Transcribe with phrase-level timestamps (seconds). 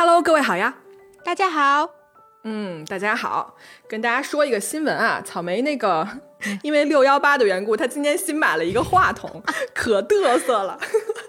[0.00, 0.74] Hello，各位好呀！
[1.22, 1.90] 大家好，
[2.44, 3.54] 嗯，大家好，
[3.86, 6.08] 跟大家说一个新闻啊，草莓那个
[6.64, 9.42] 因为六幺八的缘故，他今天新买了一个话筒，
[9.74, 10.80] 可嘚瑟了，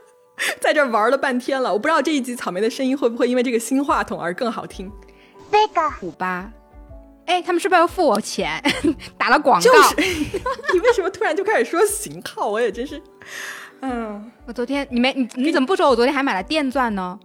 [0.62, 1.74] 在这玩了半天了。
[1.74, 4.90] 我不知道这一集草莓的声音会不会因为这个新话筒而更好听。
[5.50, 6.50] 那个五八，
[7.26, 8.64] 哎，他们是不是要付我钱？
[9.18, 9.70] 打了广告？
[9.70, 10.10] 就是，
[10.72, 12.48] 你为什么突然就开始说型号？
[12.48, 13.04] 我也真是，
[13.82, 15.90] 嗯，我昨天你没你你怎么不说？
[15.90, 17.20] 我昨天还买了电钻呢。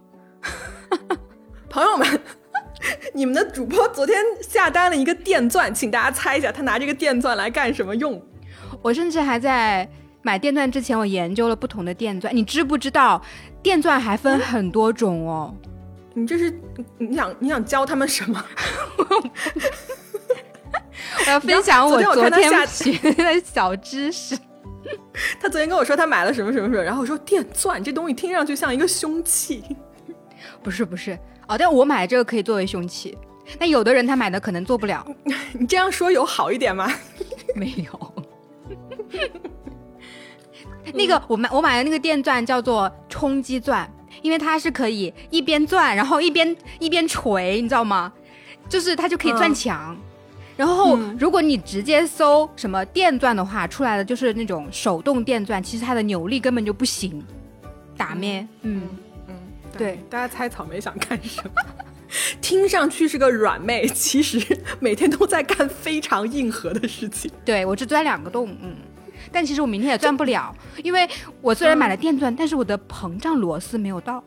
[1.69, 2.07] 朋友们，
[3.13, 8.21] 你们的主播昨天下单了一个电钻，请大家猜一下他拿这个电钻来干什么用？
[8.81, 9.89] 我甚至还在
[10.21, 12.35] 买电钻之前，我研究了不同的电钻。
[12.35, 13.21] 你知不知道
[13.61, 15.53] 电钻还分很多种哦？
[16.13, 16.53] 你这是
[16.97, 18.43] 你想你想教他们什么？
[21.25, 24.37] 我要分享我昨天学的小知识。
[25.39, 29.63] 他昨天跟我说他买了什么什么什么，然后我说电钻这东西听上去像一个凶器。
[30.63, 33.17] 不是不是哦，但我买这个可以作为凶器。
[33.59, 35.05] 那有的人他买的可能做不了。
[35.57, 36.91] 你这样说有好一点吗？
[37.55, 38.13] 没有。
[40.93, 43.89] 那个我买我买的那个电钻叫做冲击钻，
[44.21, 48.11] 因为它是可以一边钻，然后一边一边锤，你知道吗？
[48.69, 49.95] 就是它就可以钻墙。
[50.57, 57.23] 然后如果你直接搜什么电钻的话，出来的就是那种手动电钻，其实它的扭力根本就不行。
[57.95, 58.45] 打咩？
[58.63, 58.81] 嗯。
[59.77, 61.61] 对，大家猜草莓想干什么？
[62.41, 64.39] 听上去是个软妹，其实
[64.79, 67.29] 每天都在干非常硬核的事情。
[67.43, 68.75] 对我只钻两个洞，嗯，
[69.31, 71.07] 但其实我明天也钻不了，因为
[71.41, 74.23] 我虽然买了电钻，但是我的膨胀螺丝没有到。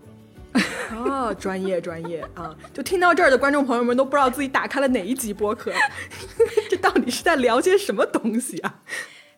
[0.95, 2.55] 哦，专业专业啊！
[2.75, 5.73] 就听到这儿的观众朋友们都不知道自己打开了哪一集播客，
[6.69, 8.75] 这到底是在聊些什么东西啊？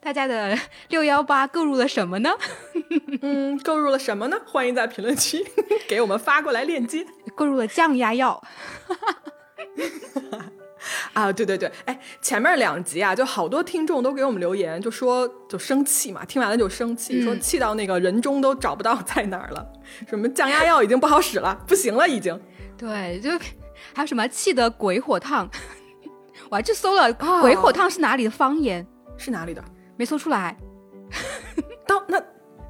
[0.02, 0.58] 大家的
[0.90, 2.30] 六幺八购入了什么呢？
[3.22, 4.36] 嗯，购入了什么呢？
[4.44, 5.46] 欢迎在评论区
[5.88, 7.06] 给我们发过来链接。
[7.36, 8.42] 购入了降压药。
[11.12, 19.64] 啊，对对对，哎，前面两集啊，就好多听众都给我们留言，就说就生气嘛，听完了就生气，说气到那个人中都找不到在哪儿了，
[20.08, 22.38] 什么降压药已经不好使了，不行了已经。
[22.76, 23.30] 对，就
[23.94, 25.48] 还有什么气得鬼火烫，
[26.50, 28.84] 我还去搜了鬼火烫是哪里的方言，
[29.16, 29.62] 是哪里的？
[30.02, 30.56] 没搜出来，
[31.86, 32.20] 到那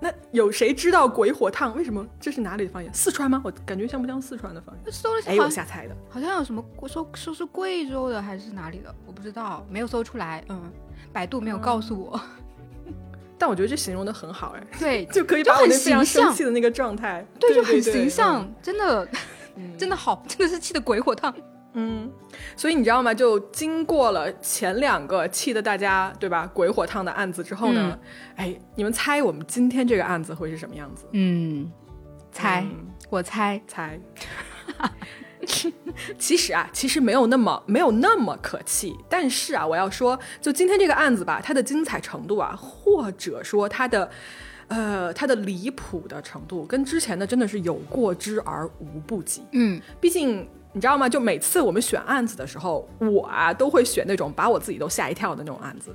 [0.01, 2.07] 那有谁知道鬼火烫为什么？
[2.21, 2.93] 这是哪里的方言？
[2.93, 3.41] 四川吗？
[3.43, 4.93] 我感觉像不像四川的方言？
[4.93, 8.95] 搜了哎，我瞎猜的，好像有什么说说是贵州的还是哪里的？
[9.07, 10.45] 我不知道，没有搜出来。
[10.51, 10.71] 嗯，
[11.11, 12.21] 百度没有告诉我。
[13.39, 19.09] 但我觉得这形容的很好，哎，对，就可以把我那非常生气的那个状态，对，就很形象，真的，
[19.79, 21.35] 真的好，真的是气得鬼火烫。
[21.75, 22.11] 嗯，
[22.55, 23.15] 所以你知道吗？
[23.15, 27.99] 就经过了前两个气得大家对吧鬼火烫的案子之后呢，
[28.37, 31.07] 哎，你们猜我们今天这个案子会是什么样子？
[31.13, 31.73] 嗯，
[32.31, 32.67] 猜，
[33.09, 33.99] 我猜猜。
[36.19, 44.11] 其实啊，其实没有那么没有那么可气，但是啊，我要说，就今天这个案子吧，它的精彩程度啊，或者说它的
[44.69, 49.43] 呃它的离谱的程度，跟之前的真的是有过之而无不及。
[49.53, 50.47] 嗯，毕竟。
[50.73, 51.09] 你知道吗？
[51.09, 55.95] 就每次我们选案子的时候，我啊都会选那种把我自己都吓一跳的那种案子。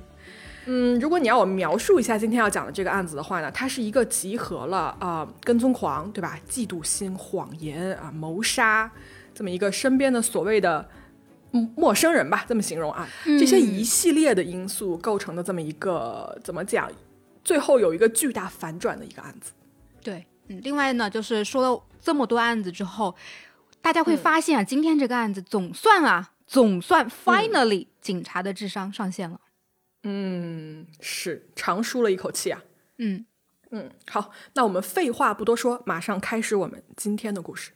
[0.66, 6.38] 嗯，如果你要我描述一下今天要讲的这个案子的话呢，它是一个集合了啊跟踪狂，对吧？
[6.48, 8.88] 嫉妒心、谎言啊、谋杀，
[9.34, 10.86] 这么一个身边的所谓的
[11.74, 16.88] 陌生人吧，这么形容啊，这些一系列的因素构成的这么一个怎么讲？
[17.42, 19.52] 最后有一个巨大反转的一个案子。
[20.02, 23.12] 对，嗯，另外呢，就是说了这么多案子之后。
[23.80, 29.40] 大家会发现啊，今天这个案子总算啊，总算 finally 警察的智商上线了。
[30.02, 32.62] 嗯，是长舒了一口气啊。
[32.98, 33.24] 嗯
[33.70, 37.72] 嗯，好，那我们废话不多说，马上开始我们今天的故事。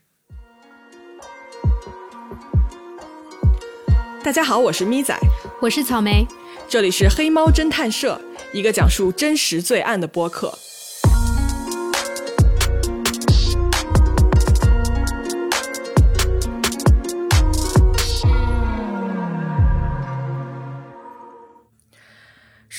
[4.23, 5.17] 大家好，我是咪仔，
[5.61, 6.25] 我是草莓，
[6.69, 8.19] 这里是黑猫侦探社，
[8.53, 10.57] 一个讲述真实罪案的播客。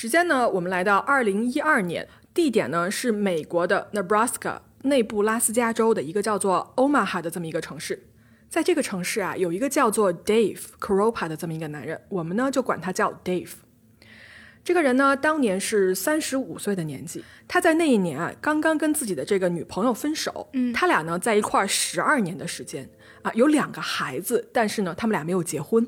[0.05, 0.47] 时间呢？
[0.47, 8.07] 我们来到二零一二年，地点呢是美国的 Nebraska 内布拉斯加州的一个叫做 Omaha 的这么一个城市。
[8.47, 13.53] 在这个城市啊，有一个叫做 Dave Koropa 的这么一个男人，我们呢就管他叫 Dave。
[14.63, 20.47] 这个人呢，当年是三十五岁的年纪，他在那一年啊，刚刚跟自己的这个女朋友分手。
[20.53, 22.87] 嗯，他俩呢在一块儿十二年的时间
[23.23, 25.87] 啊，有两个孩子，但是呢，他们俩没有结婚。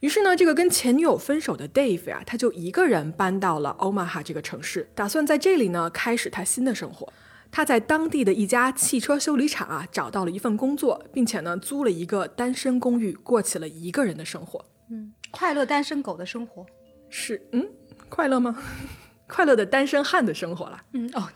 [0.00, 7.12] 于是呢，这个跟前女友分手的 Dave 呀，他就一个人搬到了 Omaha 这个城市，打算在这里呢开始他新的生活。
[7.50, 14.64] 他在当地的一家汽车修理厂啊找到了一份工作，并且呢租了一个单身公寓，过起了一个人的生活。
[14.90, 16.64] 嗯，快乐单身狗的生活
[17.08, 17.66] 是嗯，
[18.08, 18.56] 快乐吗？
[19.26, 20.80] 快乐的单身汉的生活了。
[20.92, 21.28] 嗯哦，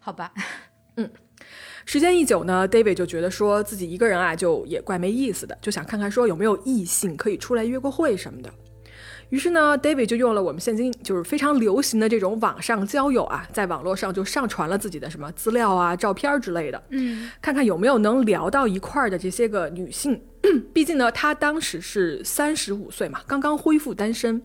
[0.00, 0.32] 好吧。
[0.96, 1.10] 嗯，
[1.84, 8.50] 时间一久呢，David 就觉得说自己一个人啊就也怪没意思的，就想看看说有没有异性可以出来约个会什么的。
[9.30, 20.20] 于是呢，David 就用了我们现今就是非常流行的这种网上交友啊，在网络上就上传了自己的什么资料啊、照片之类的，嗯，看看有没有能聊到一块儿的这些个女性。
[20.74, 24.42] 毕竟呢，他当时是三十五岁嘛，刚刚恢复单身，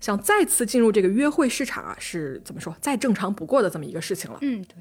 [0.00, 4.38] 想再次进入这个约会市场啊，是怎么说再正常不过的这么一个事情了。
[4.42, 4.76] 嗯，对。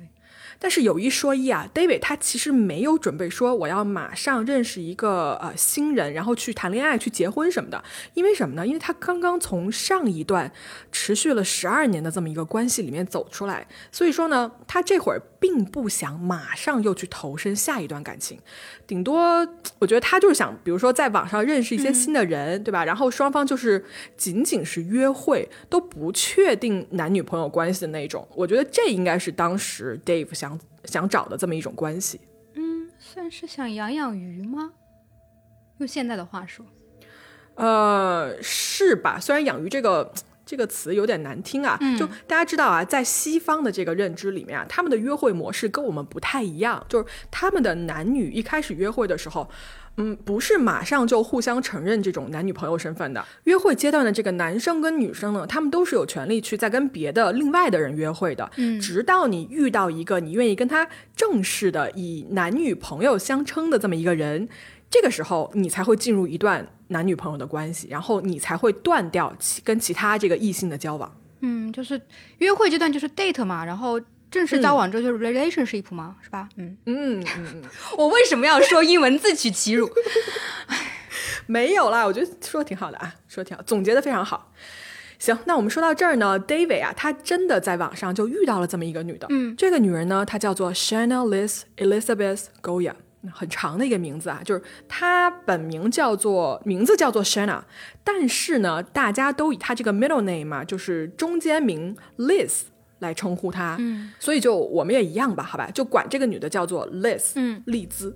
[0.59, 7.83] 但是有一说一啊，David 他其实没有准备说我要马上认识一个呃新人，然后去谈恋爱、去结婚什么的。
[8.13, 8.65] 因为什么呢？
[8.65, 10.51] 因为他刚刚从上一段
[10.91, 18.39] 持续了十二年的这么一个关系里面走出来，所以说呢，他这会儿并不想马上又去投身下一段感情。
[18.87, 19.45] 顶多
[19.79, 22.85] 我觉得他就是想，比如说在网上认识一些新的人，对吧？
[22.85, 23.83] 然后双方就是
[24.15, 28.25] 仅仅是约会，都不确定男女朋友关系的那种。
[28.35, 30.45] 我觉得这应该是当时 Dave 想。
[30.45, 32.21] 想想找的这么一种关系，
[32.53, 34.71] 嗯，算是想养养鱼吗？
[35.79, 36.63] 用现在的话说，
[37.55, 39.19] 呃，是吧？
[39.19, 40.13] 虽然“养鱼”这个
[40.45, 49.49] 这个词有点难听啊，就大家知道啊，在西方的这个认知里面啊，他们的约会模式跟我们不太一样，就是他们的男女一开始约会的时候。
[49.97, 53.25] 嗯，不是马上就互相承认这种男女朋友身份的。
[53.45, 58.51] 约会阶段的这个男生跟女生呢，他们都是有权利去再跟别的另外的人约会的。
[58.57, 64.49] 嗯，直到你遇到一个你愿意跟他正式的以男女朋友相称的这么一个人，
[64.89, 71.15] 这个时候你才会进入一段男女朋友的关系，然后你才会断掉其跟其他这个异性的交往。
[71.41, 72.01] 嗯，就是
[72.37, 73.99] 约会阶段就是 date 嘛，然后。
[74.31, 76.17] 正式交往之后就是 relationship 吗？
[76.21, 76.49] 是吧？
[76.57, 77.61] 嗯嗯嗯，
[77.97, 79.89] 我为什么要说英文自取其辱？
[81.45, 84.51] 没有啦，我觉得说的挺好的啊，说的挺好，总结的非常好。
[85.19, 89.27] 行，那我们说到这儿呢，David 啊，他真的在网上就遇到了这么一个女的。
[89.29, 92.95] 嗯，这个女人呢，她叫做 Shanna Liz Elizabeth Goya，
[93.33, 97.61] 很长的一个名字啊，就是她本名叫做名字叫做 Shanna，
[98.03, 102.61] 但是呢，大家都以她这个 middle name 嘛，就是中间名 Liz。
[102.99, 108.15] 来称呼她，嗯，所以就我们也一样吧，好吧，就管这个女的叫做 Liz，嗯，丽兹，嗯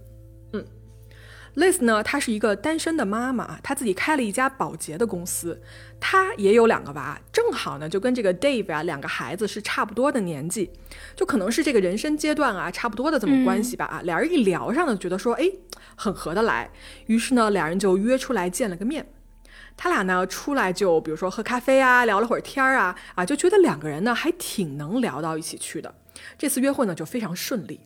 [1.56, 5.62] ，Liz 呢，她是一个单身的妈妈，她自己开了一家保洁的公司，
[6.00, 10.72] 她也有两个娃，正好呢就跟这个 Dave 啊两个孩子是差不多的年纪，
[11.16, 15.50] 就可能是这个人生阶段啊差不多的这么关系吧啊，俩人一聊上呢，觉得说哎
[15.96, 16.72] 很合得来，
[17.08, 19.08] 于是呢俩人就约出来见了个面。
[19.76, 25.96] 他俩呢出来就比如说喝咖啡啊，聊了会儿天儿啊，啊就觉得两个人呢还挺能聊到一起去的。
[26.38, 27.80] 这次约会呢就非常顺利。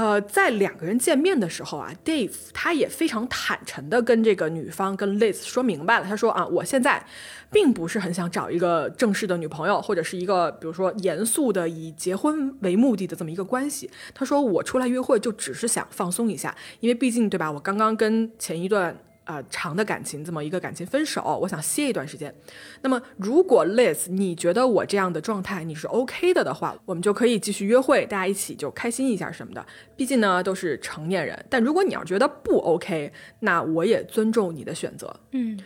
[0.00, 7.04] 呃，在两个人见面的时候啊，Dave 他也非常坦诚的跟这个女方跟 Liz 说明白了，他说啊，我现在
[7.52, 13.90] 并不是很想找一个正式的女朋友，或者是一个比如说严肃的以结婚为目的的这么一个关系。
[14.14, 18.96] 他说我出来约会就只是想放松一下，因为毕竟对吧，我刚刚跟前一段。
[19.24, 22.34] 啊，长的感情这么一个感情分手，我想歇一段时间。
[22.82, 29.64] 那么，如果 Liz 你觉得我这样的状态你是 OK 的的话，我们就可以继续约会，大家一起就开心一下什么的。
[29.96, 31.44] 毕竟呢都是成年人。
[31.48, 35.14] 但如果你要觉得不 OK，那我也尊重你的选择。
[35.32, 35.56] 嗯，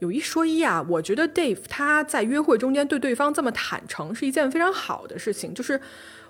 [0.00, 5.80] 有一说一啊，我觉得 Dave 他在约会中间对对方这么坦诚是一件非常好的事情，就是。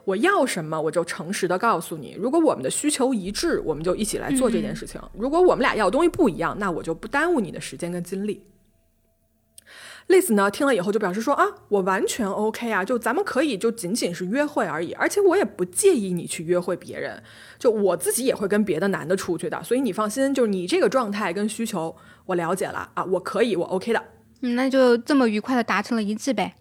[0.05, 2.17] 我要什么，我就诚实的告诉你。
[2.19, 5.01] 如果我们的需求一致，我们就一起来做这件事情。
[5.17, 8.45] 如果我们俩要的东西不一样，那我就不耽误你的时间跟精力。
[10.09, 17.23] Liz 呢，听了以后就表示说啊，我完全 OK 啊，就咱们可以就仅仅是约会而已，而且我也不介意你去约会别人，
[17.57, 21.95] 就我自己也会跟别的男的出去的，所以你放心，就是你这个状态跟需求
[22.27, 24.03] 我了解了啊，我可以，我 OK 的。
[24.41, 26.57] 嗯，那就这么愉快的达成了一致呗。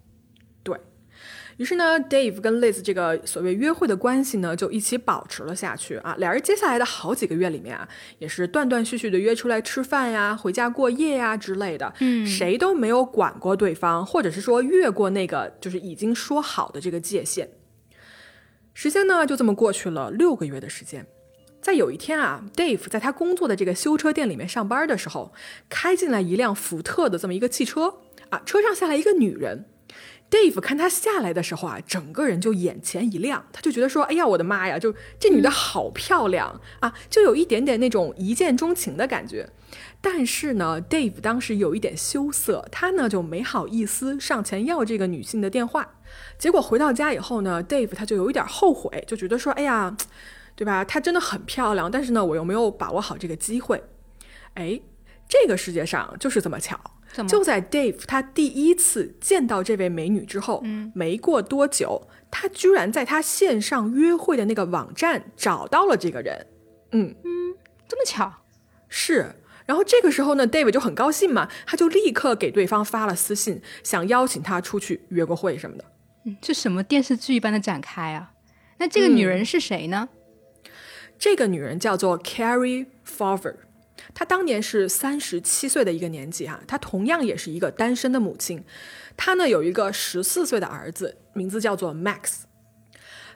[1.62, 6.16] 于是呢，Dave 跟 Liz 这个所谓约会的关系呢，就一起保持了下去啊。
[6.18, 7.88] 俩人接下来的好几个月里面啊，
[8.18, 11.94] 也是断断续续的约出来吃饭呀、回家过夜呀之类的。
[12.00, 17.48] 嗯，谁都没有管过对方，或者是说越过那个就是已经说好的这个界限。
[18.74, 21.06] 时间呢，就这么过去了六个月的时间。
[21.62, 25.32] 在有一天啊，Dave 在他工作的这个修车店里面上班的时候，
[25.70, 27.98] 开进来一辆福特的这么一个汽车
[28.32, 29.66] 啊，车上下来一个女人。
[30.32, 39.50] Dave 看她下来的时候啊，整个人就眼前一亮，他就觉得说：“哎呀，我的妈呀，就这女的好漂亮啊！”就有一点点那种一见钟情的感觉。
[40.00, 45.96] 但是呢，Dave 当时有一点羞涩，他呢就没好意思上前要这个女性的电话。
[46.40, 49.96] 结果回到家以后呢，Dave 他就有一点后悔，就觉得说：“哎呀，
[50.56, 50.86] 对吧？
[50.86, 53.84] 她真的很漂亮，但是呢，我又没有把握好这个机会。”
[54.56, 54.80] 哎，
[55.28, 56.80] 这个世界上就是这么巧。
[57.28, 66.48] 就在 Dave 他第一次见到这位美女之后，嗯，没过多久，他居然在他线上约会的那个网站找到了这个人。
[66.92, 67.56] 嗯嗯，
[67.88, 68.32] 这么巧？
[68.88, 69.36] 是。
[69.66, 75.86] 然后这个时候呢，Dave 就很高兴嘛，他就立刻给对方发了私信，想邀请他出去约个会什么的。
[76.26, 78.34] 嗯，这什么电视剧一般的展开啊？
[78.80, 80.10] 那这个女人是谁呢？
[81.18, 83.56] 这个女人叫做 Carrie Farver。
[84.14, 88.64] 她当年是三十七岁的一个年纪哈，她同样也是一个单身的母亲。
[89.16, 92.44] 她呢有一个十四岁的儿子，名字叫做 Max。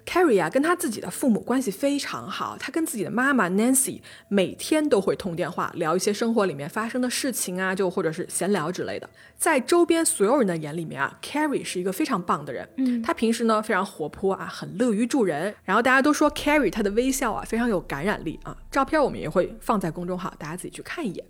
[0.05, 2.55] Carrie 啊，跟他自己的父母关系非常好。
[2.59, 9.09] 他跟自己的妈妈 Nancy 每天都会通电话，聊一些生活里面发生的事情啊，就或者是闲聊之类的。
[9.35, 12.69] 在周边所有人的眼里面啊，Carrie 是一个非常棒的人。
[12.77, 15.53] 嗯，他平时呢非常活泼啊，很乐于助人。
[15.63, 18.55] 然后大家都说 Carrie 她的微笑啊非常有感染力啊。
[18.71, 21.25] 照片我们也会放在公众号，大家自己去看一眼。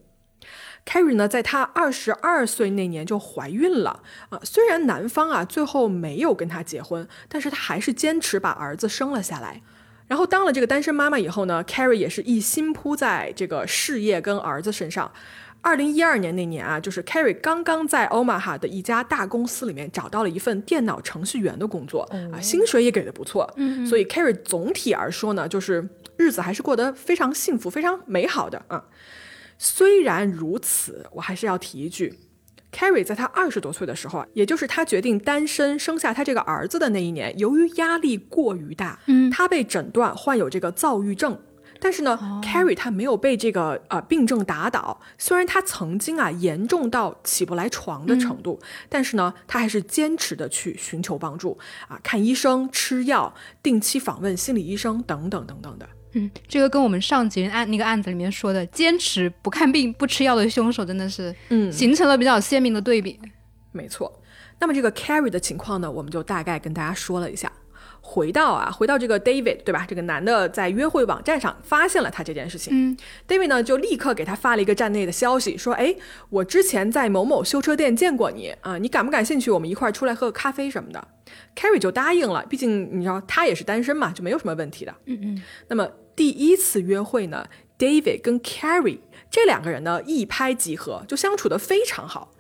[0.86, 4.40] Carrie 呢，在她二十二岁那年就怀孕了啊。
[4.44, 9.62] 虽然男方啊最后没有跟她结婚，但是她还是坚持把儿子生了下来。
[10.08, 15.12] 然后当了这个单身妈妈以后呢，Carrie 也是一心扑在这个事业跟儿子身上。
[15.62, 23.52] 二零一二年那年啊，就是 Carrie 刚刚在 Omaha 的一家大公司里面找到了一份电脑程序员的工作啊，薪水也给的不错。
[23.58, 28.86] 嗯，所以 Carrie 总体而说呢，就是日子还是过得非常幸福、非常美好的啊。
[29.58, 32.20] 虽然如此，我还是要提一句
[32.72, 41.40] ，Carrie 在她二十多岁的时候啊，也就是她决定单身生下她这个儿子的那一年，由于压力过于大，嗯，她被诊断患有这个躁郁症。
[41.78, 51.58] 但是呢，Carrie 她没有被这个呃病症打倒，虽然她曾经啊严重到起不来床的程度，但是呢，她还是坚持的去寻求帮助
[51.90, 55.88] 啊，看医生、吃药、定期访问心理医生等等等等的。
[56.16, 63.20] 嗯，这个跟我们上集案那个案子里面说的坚持不看病不吃药的凶手真的是，嗯，形成了比较鲜明的对比。
[63.72, 64.22] 没错，
[64.60, 67.52] 那么这个 Carrie 的情况呢，我们就大概跟大家说了一下。
[68.08, 69.84] 回到啊，回到这个 David 对吧？
[69.90, 72.96] 这个男的在约会网站上发现了他这件事情，嗯
[73.28, 75.96] ，David 呢就立刻给他发了一个站内的消息，说，哎，
[76.30, 79.50] 我之前在某某修车店见过你啊，你感不感兴趣？
[79.50, 81.08] 我们一块儿出来喝个咖啡什么的。
[81.56, 84.94] Carrie 就答应了，毕竟你知道他也是单身嘛，就没有什么问题的。
[85.06, 85.90] 嗯嗯，那么。
[86.16, 92.32] 第一次约会呢，David 跟 Carrie 这两个人呢一拍即合，就相处的非常好，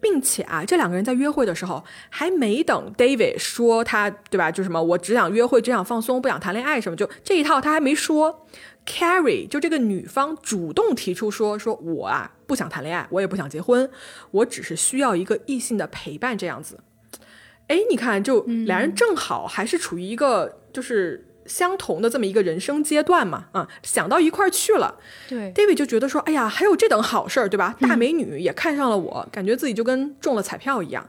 [0.00, 8.46] 并且啊，这两个人在约会的时候还没等 David 说他对吧，就什么我只想约会，只想放松，不想谈恋爱什么，就这一套他还没说
[8.84, 13.88] ，Carrie 就这个女方主动提出说说我啊不想谈恋爱，我也不想结婚，
[14.30, 16.80] 我只是需要一个异性的陪伴这样子。
[17.68, 21.26] 哎，你看，就俩人正好还是处于一个就是。
[21.46, 24.96] 相同的这么一个人生阶段嘛，啊，想到一块儿去了。
[25.28, 27.76] 对，David 就觉得说，哎呀，还有这等好事儿，对吧？
[27.80, 31.08] 大美女也看上了我，感觉自己就跟中了彩票一样。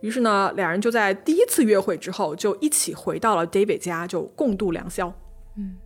[0.00, 5.12] 于是呢，俩人就在第一次约会之后，就一起回到了 David 家，就共度良宵。
[5.56, 5.76] 嗯，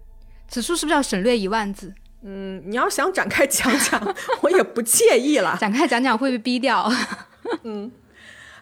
[0.49, 1.93] 此处是不是要省略一万字？
[2.23, 5.57] 嗯，你要想展开讲讲， 我也不介意了。
[5.61, 6.91] 展开讲讲会被逼掉。
[7.65, 7.93] 嗯。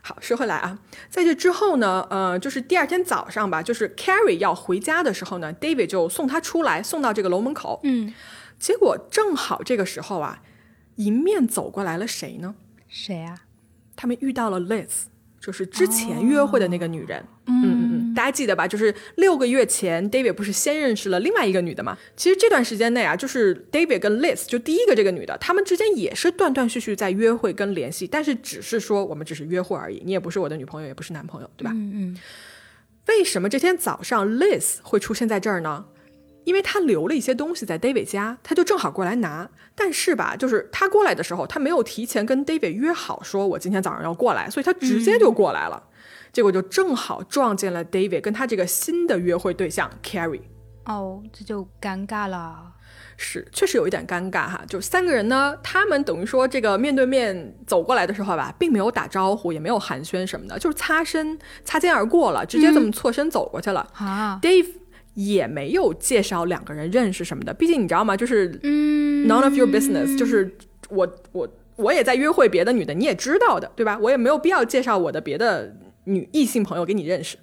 [0.06, 7.80] 好，说回来啊，在这之后呢，呃，就是第二天早上吧，就是 Carrie 要回家的时候呢，David 就送他出来，送到这个楼门口。
[7.84, 8.12] 嗯，
[8.58, 10.42] 结果正好这个时候啊，
[10.96, 12.54] 迎面走过来了谁呢？
[12.86, 13.44] 谁啊？
[13.96, 15.04] 他们遇到了 Liz。
[15.44, 18.66] 就是之前约会的那个女人，嗯嗯嗯，大家记得吧？
[18.66, 21.98] 就是六个月前，David 不是先认识了另外一个女的吗？
[22.16, 31.72] 其实这段时间内啊，就是 David 跟 Liz 就第一个这个女的，他们之间也是断断续续在约会跟联系，但是只是说我们只是约会而已，你也不是我的女朋友，也不是男朋友，对吧？
[31.74, 32.16] 嗯嗯。
[33.08, 35.84] 为什么这天早上 Liz 会出现在这儿呢？
[36.44, 39.48] 因为他留了一些东西在 David 家，他就正好过来拿。
[39.74, 45.82] 但是吧，就是他过来的时候，他没有提前跟 David 约好，说我今天早上要过来，所以他直接就过来了。
[46.32, 50.42] 结果就正好撞见了 David 跟他这个新的约会对象 Carrie。
[50.84, 52.72] 哦，这就尴尬了。
[53.16, 54.60] 是，确实有一点尴尬哈。
[54.68, 63.88] 就三个人呢，他们等于说这个面对面走过来的时候吧，并没有打招呼，也没有寒暄什么的，就是擦身、擦肩而过了，直接这么错身走过去了。
[63.94, 64.68] 啊，Dave。
[65.14, 68.16] 也没有介绍两个人认识什么的，毕竟你知道吗？
[68.16, 70.56] 就是，嗯，none of your business，就是
[70.88, 73.98] 我我我也在约会别的女的，你也知道的，对吧？
[74.00, 77.38] 我也没有必要介绍我的别的女异性朋友给你认识。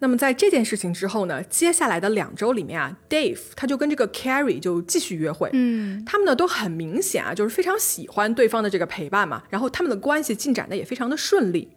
[0.00, 11.68] 那么在这件事情之后呢，接下来的两周里面啊，Dave 他就跟这个 Carrie 就继续约会，嗯，他们呢都很明显啊，就是非常喜欢对方的这个陪伴嘛，然后他们的关系进展的也非常的顺利。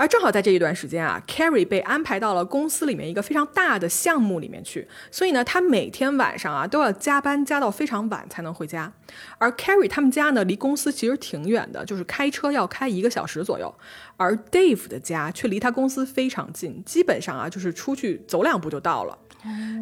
[0.00, 8.90] 而正好在这一段时间啊，Carrie 被安排到了公司里面一个非常大的项目里面去，所以呢，他每天晚上啊都要加班加到非常晚才能回家。
[9.36, 13.74] 而 Carrie 他们家呢离公司其实挺远的，就是开车要开一个小时左右。
[14.16, 19.18] 而 Dave 的家却离他公司非常近，基本上啊就是出去走两步就到了。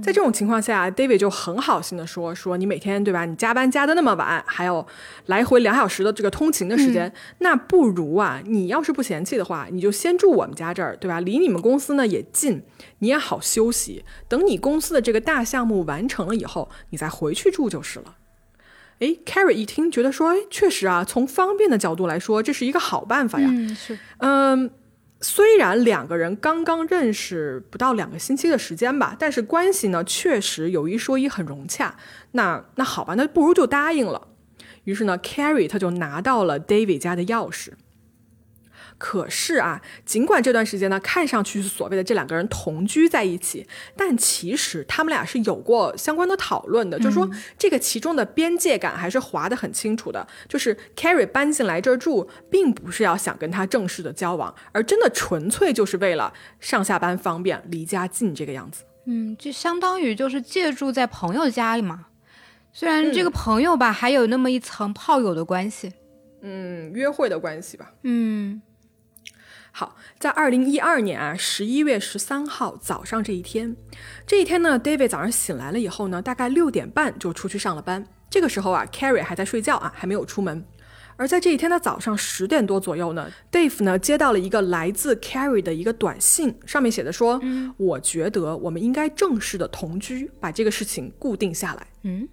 [0.03, 3.25] 在这种情况下，David 就很好心的说：“说你每天对吧？
[3.25, 4.87] 你加班加的那么晚，还有
[5.27, 11.19] 来回两小时的这个通勤的时间，那不如啊，你要是不嫌弃的话，你就先住我们家这儿，对吧？
[11.21, 12.63] 离你们公司呢也近，
[13.01, 14.05] 你也好休息。
[14.29, 18.15] 等你公司的这个大项目完成了以后，你再回去住就是了。”
[19.01, 24.71] 哎，Carrie 一听觉得说：“哎，确实啊，从方便的角度来说，这是一个好办法呀。”嗯，是，嗯。
[25.21, 31.97] 虽然两个人刚刚认识不到两个星期的时间吧，但是关系呢确实有一说一很融洽。
[32.33, 34.29] 那那好吧，那不如就答应了。
[34.85, 37.73] 于是呢，Carrie 他就拿到了 David 家的钥匙。
[38.99, 43.65] 可是啊，尽管这段时间呢，看上去是所谓的这两个人同居在一起，
[43.97, 50.27] 但其实他们俩是有过相关的讨论的，就是说这个其中的边界感还是划得很清楚的。
[50.49, 58.83] 就是 Carrie 搬进来这儿住，并不是要想跟他正式的交往，而真的纯粹就是为了上下班方便、离家近这个样子。
[59.07, 62.07] 嗯，就相当于就是借住在朋友家里嘛。
[62.73, 65.93] 虽然这个朋友吧，还有那么一层炮友的关系，
[66.43, 67.93] 嗯，约会的关系吧。
[68.03, 68.61] 嗯。
[69.79, 73.77] 好，在二零一二年啊十一月十三号早上这一天，
[74.27, 78.05] 这一天呢，David 早上醒来了以后呢，大概六点半就出去上了班。
[78.29, 80.67] 这个时候啊，Carrie 还在睡觉啊，还没有出门。
[81.15, 87.41] 而在这一天的早上十点多左右呢，Dave 呢接到了一个来自 Carrie 的一个短信，上面写的说
[87.79, 92.29] ：“我觉得我们应该正式的同居，把这个事情固定下来。”嗯，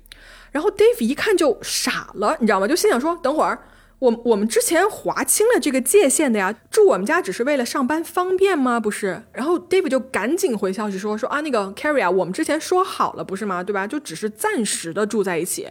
[0.52, 2.68] 然后 Dave 一看就傻了，你知道吗？
[2.68, 3.60] 就心想说：“等会儿。”
[4.00, 8.80] 我我们之前划清了这个界限的呀，住我们家只是为了上班方便吗？
[8.80, 9.24] 不是。
[9.32, 13.64] 然后 David 就赶紧回消息说说啊，那个 Carrie 啊，我们之前说好了不是吗？
[13.64, 13.88] 对吧？
[13.88, 15.70] 就只是暂时的住在一起，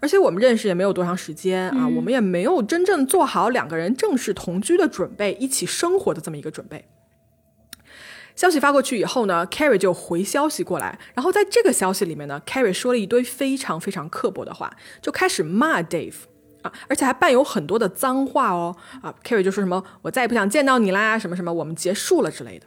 [0.00, 6.84] 而且我们认识也没有多长时间啊，我们也没有真正做好两个人正式同居的准备，一起生活的这么一个准备。
[8.36, 16.14] 消息发过去以后呢，Carrie 就回消息过来，然后在这个消息里面呢，Carrie 说了一堆非常非常刻薄的话，就开始骂 Dave。
[16.62, 18.76] 啊，而且还伴有很多的脏话哦！
[19.02, 22.66] 啊，Kerry 就说什么“我再也不想见到你啦”，什么什么“我们结束了”之类的。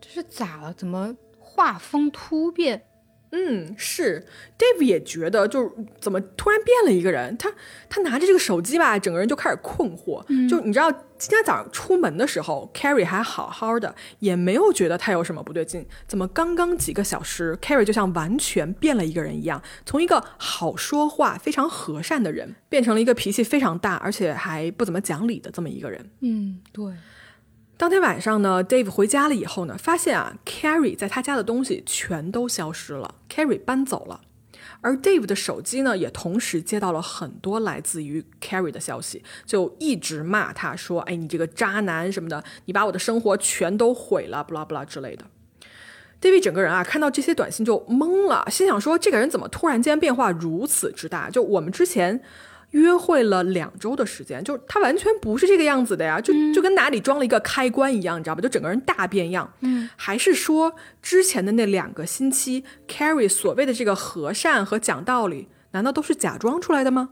[0.00, 0.72] 这是咋了？
[0.74, 2.87] 怎么画风突变？
[3.30, 4.24] 嗯，是
[4.58, 7.36] ，Dave 也觉得，就是怎么突然变了一个人。
[7.36, 7.52] 他
[7.88, 10.24] 他拿着这个手机吧，整个人就开始困惑。
[10.48, 15.86] 就你知道，今天早上出门的时候，Carrie 还好好的，也没有觉得他有什么不对劲。
[16.06, 26.10] 怎么刚刚几个小时，Carrie 就像完全变了一个人一样，从一个好说话、非常和善的人，变成了一个脾气非常大，而且还不怎么讲理的这么一个人。
[26.20, 26.94] 嗯，对。
[27.78, 34.20] 当天晚上呢，Dave 回家了以后呢，发现啊，Carrie 在他家的东西全都消失了，Carrie 搬走了，
[34.80, 45.26] 而 Dave 的手机呢，也同时接到了很多来自于 Carrie 的消息，就一直骂他说：“哎，你这个渣男什么的，你把我的生活全都毁了，不啦不啦之类的。
[46.20, 51.30] ”Dave 整个人啊，看到这些短信就懵了，心想说：“这个人怎么突然间变化如此之大？
[51.30, 52.20] 就我们之前。”
[52.70, 58.42] 约会了两周的时间，就是他完全不是这个样子的呀，就就跟哪里装了一个开关一样，你知道吧？
[58.42, 59.50] 就整个人大变样。
[59.60, 67.10] 嗯，还是说之前的那两个星期，Carrie 所谓的这个和善和讲道理，难道都是假装出来的吗？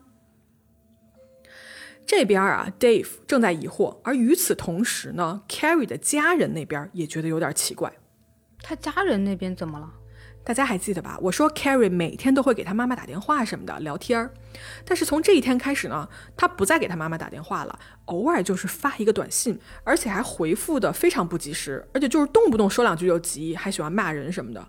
[2.04, 7.92] 这边啊，Dave 正在疑惑，而与此同时呢，Carrie 的家人那边也觉得有点奇怪。
[8.62, 9.92] 他家人那边怎么了？
[10.46, 11.18] 大家还记得吧？
[11.20, 14.30] 我说 Carrie 每天都会给他妈妈打电话什么的聊天儿，
[14.84, 24.64] 但是从这一天开始呢，他不再给他妈妈打电话了，偶尔就是发一个短信，而且还回复的非常不及时，而且就是动不动说两句就急，还喜欢骂人什么的。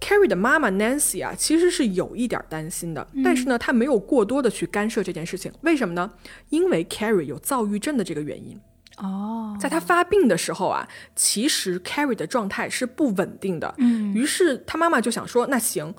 [0.00, 6.12] Carrie 的妈妈 Nancy 啊，其实是有一点担心的，但是呢，她没有过多的去干涉这件事情，为什么呢？
[6.50, 8.60] 因为 Carrie 有躁郁症的这个原因。
[8.98, 13.74] 哦，在他发病的时候啊，其实 Carrie 的状态是不稳定的。
[13.78, 15.94] 嗯，于是他妈妈就想说：“那行，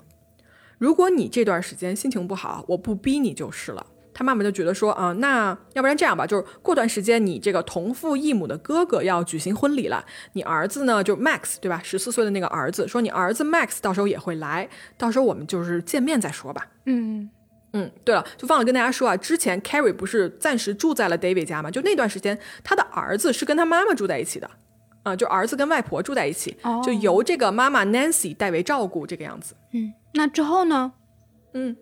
[0.78, 11.82] 如果你这段时间心情不好，我不逼你就是了。”他妈妈就觉得说：“啊，那要不然这样吧，就是过段时间你这个同父异母的哥哥要举行婚礼了，你儿子呢就 Max 对吧？
[11.84, 17.28] 十四岁的那个儿子，说你儿子 Max 到时候也会来，到时候我们就是见面再说吧。”嗯。
[17.76, 21.70] 嗯，对了，就忘了跟大家说啊，之前 Carrie 不是暂时住在了 David 家吗？
[21.70, 24.50] 就那段时间，他的儿子是跟他妈妈住在一起的。
[25.02, 29.54] 啊、就儿子跟外婆住在一起，哦就由这个妈妈 Nancy 代为照顾这个样子。
[29.72, 30.94] 嗯，那之后呢？
[31.52, 31.76] 嗯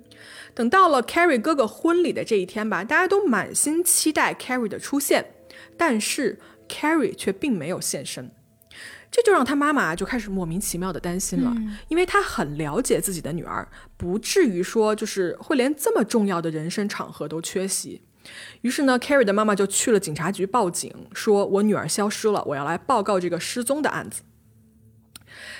[0.52, 5.24] 等到了 Carrie 哥哥婚礼的这一天吧，大家都满心期待 Carrie 的出现，
[5.78, 8.30] 但是 Carrie 却并没有现身。
[9.14, 11.54] 这就让他妈妈就开始莫名其妙的担心了，
[11.86, 18.02] 因为他很了解自己的女儿，不至于说就是会连这么重要的人生场合都缺席。
[18.62, 24.22] 于是呢，Carrie 的妈妈就去了警察局报警，说我女儿消失了，我要来报告这个失踪的案子。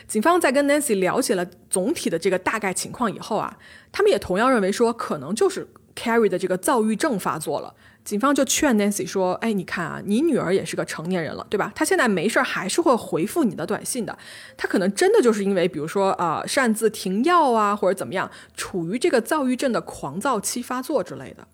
[0.09, 3.57] 警方在跟 Nancy 了解了总体的这个大概情况以后啊，
[3.93, 7.77] 他们也同样认为说，可能就是 Carrie 的这个躁郁症发作了。
[8.05, 11.73] 警方就劝 Nancy 说：“哎，你看啊，你女儿也是个成年人了，对吧？
[11.75, 14.19] 她现在没事儿还是会回复你的短信的。
[14.59, 21.49] 她可能真的就是因为，比如说啊、擅自停药啊，或者怎么样，处于这个躁郁症的狂躁期发作之类的。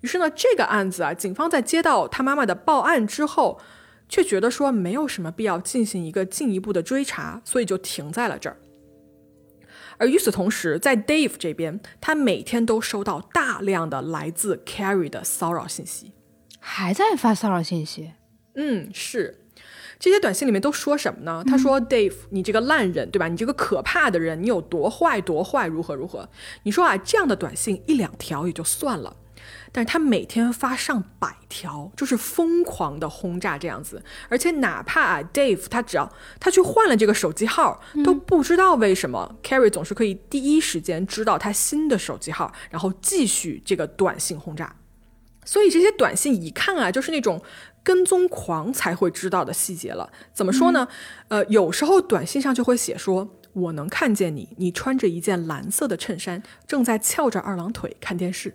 [0.00, 3.60] 于是呢，这个案子啊，警方在接到他妈妈的报案之后，
[4.08, 8.56] 却觉得说没有什么必要进行一个进一步的追查，所以就停在了这儿。
[10.02, 16.10] 而与此同时，在 Dave 这边，他每天都收到大量的来自 Carrie 的骚扰信息。
[16.58, 18.10] 还在发骚扰信息？
[18.56, 19.38] 嗯，是。
[20.00, 21.44] 这些短信里面都说什么呢？
[21.46, 23.28] 他说：“Dave，你这个烂人，对吧？
[23.28, 26.28] 你这个可怕的人，你有多坏多坏，如何如何？
[26.64, 29.16] 你说啊，这样的短信一两条也就算了，
[29.72, 34.04] 但是他每天发上百条，就是疯狂的轰炸这样子。
[34.28, 44.76] 而且哪怕啊，Dave 他只要他去换了这个手机号，都不知道为什么 Carrie 总是可以第一时间知道他新的手机号，然后继续这个短信轰炸。
[45.44, 47.42] 所以这些短信一看啊，就是那种
[47.82, 50.12] 跟踪狂才会知道的细节了。
[50.32, 50.86] 怎么说呢？
[51.28, 58.54] 呃，有时候短信上就会写说：“我能看见你，你穿着一件蓝色的衬衫，正在翘着二郎腿看电视。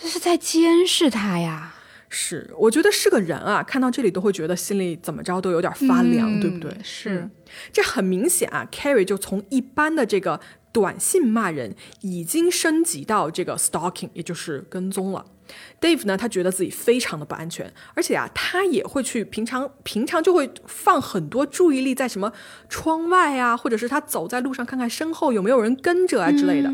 [0.00, 1.74] 这是在监视他呀？”
[2.12, 6.76] 是，我觉得是个人啊，看到这里都会觉得心里怎么着都有点发凉，对不对？
[6.82, 7.30] 是嗯
[7.72, 10.40] 这很明显啊，Carrie 就从一般的这个
[10.72, 15.24] 短信骂人，已经升级到这个 stalking，也就是跟踪了。
[15.80, 22.32] Dave 呢，他觉得自己非常的不安全，而且啊，他也会去平常平常就会放很多注意力在什么
[22.68, 26.72] 窗外啊，或者是他走在路上看看身后有没有人跟着啊之类的。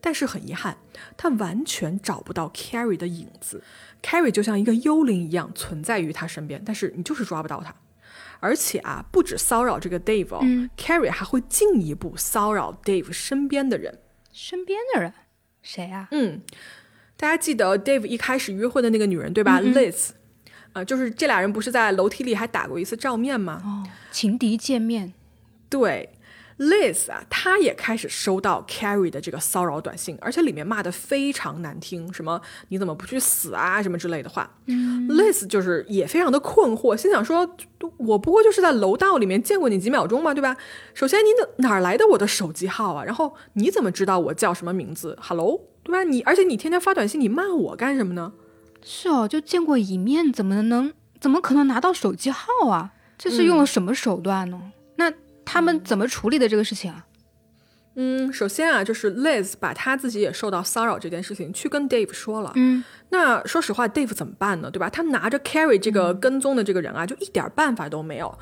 [0.00, 0.76] 但是很遗憾，
[1.16, 3.62] 他完全找不到 Carrie 的影子。
[4.02, 7.74] Carrie 就像一个幽灵一样存在于他身边，但是你就是抓不到他。
[8.40, 10.40] 而且啊，不止骚扰这个 Dave 哦、
[10.76, 13.98] c a r r i e 还会进一步骚扰 Dave 身边的人。
[14.32, 15.12] 身边的人，
[15.60, 16.08] 谁啊？
[16.12, 16.40] 嗯，
[17.18, 20.14] 大家记得 Dave 一开始约会的那个女人对吧、l i z
[20.72, 23.60] 啊、就是这俩人不是在楼梯里还打过一次照面吗？
[23.64, 25.12] 哦，情敌见面。
[25.68, 26.10] 对
[26.60, 34.48] ，Liz 啊，她也开始收到 Carrie 的这个骚扰短信，而且里面骂的非常难听，什么你怎么不去死啊，什么之类的话。
[34.66, 37.56] 嗯，Liz 就是也非常的困惑，心想说，
[37.96, 40.54] 我不过就是在楼道里面见过你几秒钟嘛，对吧？
[40.92, 41.28] 首先你
[41.62, 43.02] 哪来的我的手机号啊？
[43.04, 46.04] 然后你怎么知道我叫什么名字？Hello，对吧？
[46.04, 48.34] 你而且你天天发短信，你骂我干什么呢？
[48.84, 52.92] 是哦，就见过一面，怎么能怎么可能拿到手机号啊？
[53.18, 54.58] 这是用了什么手段呢？
[54.62, 54.79] 那
[55.52, 57.06] 他们怎么处理的这个事情啊？
[57.96, 62.52] 嗯，首先啊，就是 Liz 把她自己也受到骚扰这件事情去跟 Dave 说了。
[62.54, 64.70] 嗯，那说实话，Dave 怎么办呢？
[64.70, 64.88] 对吧？
[64.88, 68.32] 他拿着 Carrie 这个跟踪的这个人啊，就一点办法都没有。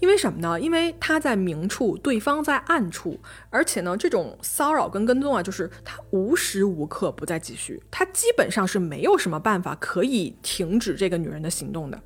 [0.00, 0.60] 因为什么呢？
[0.60, 11.98] 因为他在明处，对方在暗处，而且呢，这种骚扰跟跟踪啊，就是他无时无刻不在继续，他基本上是没有什么办法可以停止这个女人的行动的。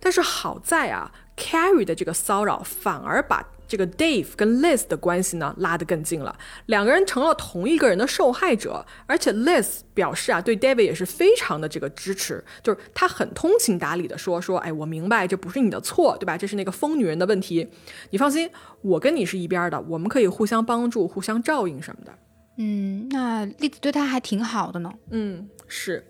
[0.00, 3.42] 但是好在啊，Carrie 的这个骚扰反而把
[3.74, 8.86] 这个 Dave 跟 Liz 的关系呢拉得更近了，两个人成了同一个人的受害者。
[9.06, 16.38] 而且 Liz 表示啊，对 David 也是非常的这个支持，就是他很通情达理的说说，哎，我明白这不是你的错，对吧？
[16.38, 17.68] 这是那个疯女人的问题，
[18.10, 18.48] 你放心，
[18.82, 22.12] 我跟你是一边的，我们可以互相帮助、互相照应什么的。
[22.58, 24.92] 嗯，那栗子对他还挺好的呢。
[25.10, 26.06] 嗯，是。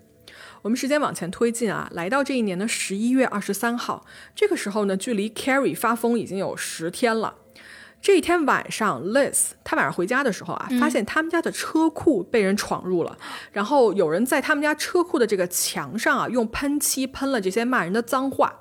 [0.61, 7.35] 我们时间往前推进啊，来到这一年的十一月二十三号，这个时候呢，距离 Carrie 发疯已经有十天了。
[8.05, 13.17] 这一天晚上，Liz 她晚上回家的时候啊，发现他们家的车库被人闯入了，
[13.51, 18.53] 然后有人在他们家车库的这个墙上啊，用喷漆喷了这些骂人的脏话。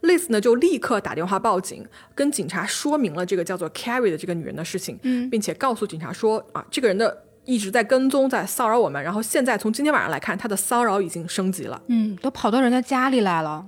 [0.00, 4.98] Liz 呢就立刻打电话报警，跟警察说明了这个叫做 Carrie 的这个女人的事情，
[5.30, 11.82] 并且告诉警察说啊，这个人的一直在跟踪，在骚扰我们，然后现在从今天晚上来看，他的骚扰已经升级了。
[11.88, 13.66] 嗯，都跑到人家家里来了。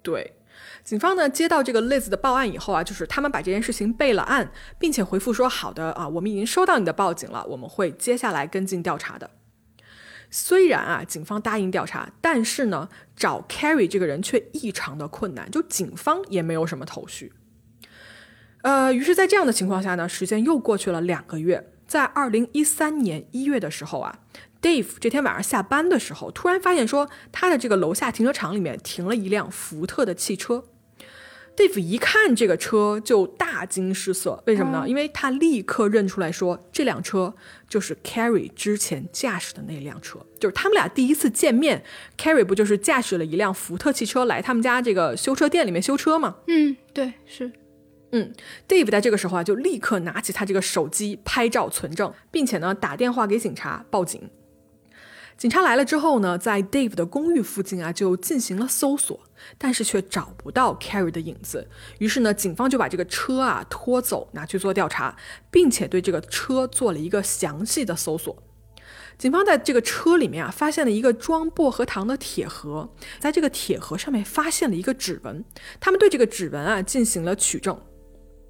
[0.00, 0.33] 对，
[0.84, 9.30] 警方呢接到这个 Liz 的报案以后啊，就是他们把这件事情备了案，并且回复说好的啊，我们已经收到你的报警了，我们会接下来跟进调查的。
[10.30, 17.32] 虽然啊，警方答应调查，但是呢，找 Carrie 这个人却异常的困难，就警方也没有什么头绪。
[18.62, 24.18] 呃，于是，在这样的情况下呢，时间又过去了两个月，在二零一三年一月的时候啊
[24.60, 30.64] ，Dave 这天晚上下班的时候，突然发现说，他的这个楼下停车场里面停了一辆福特的汽车。
[31.56, 34.88] Dave 一看这个车就大惊失色，为什么呢？
[34.88, 37.32] 因为他立刻认出来说，这辆车
[37.68, 41.84] 就是 Carrie 之前驾驶的那辆车，就是他们俩第一次见面
[42.18, 46.36] ，Carrie 不就是驾驶了一辆福特汽车来他们家这个修车店里面修车吗？
[46.48, 47.52] 嗯，对，是。
[48.10, 48.32] 嗯
[48.68, 54.30] ，Dave 在这个时候啊，就立刻拿起他这个手机拍照存证，并且呢打电话给警察报警。
[55.36, 59.20] 警察来了之后呢，在 Dave 的公寓附近啊，就进行了搜索，
[59.58, 61.68] 但是却找不到 Carrie 的影子。
[61.98, 65.16] 于是呢，警方就把这个车啊拖走，拿去做调查，
[65.50, 68.42] 并且对这个车做了一个详细的搜索。
[69.18, 75.44] 警方在这个车里面啊，发现了一个装薄荷糖的铁盒，在这个铁盒上面发现了一个指纹。
[75.78, 77.78] 他们对这个指纹啊进行了取证。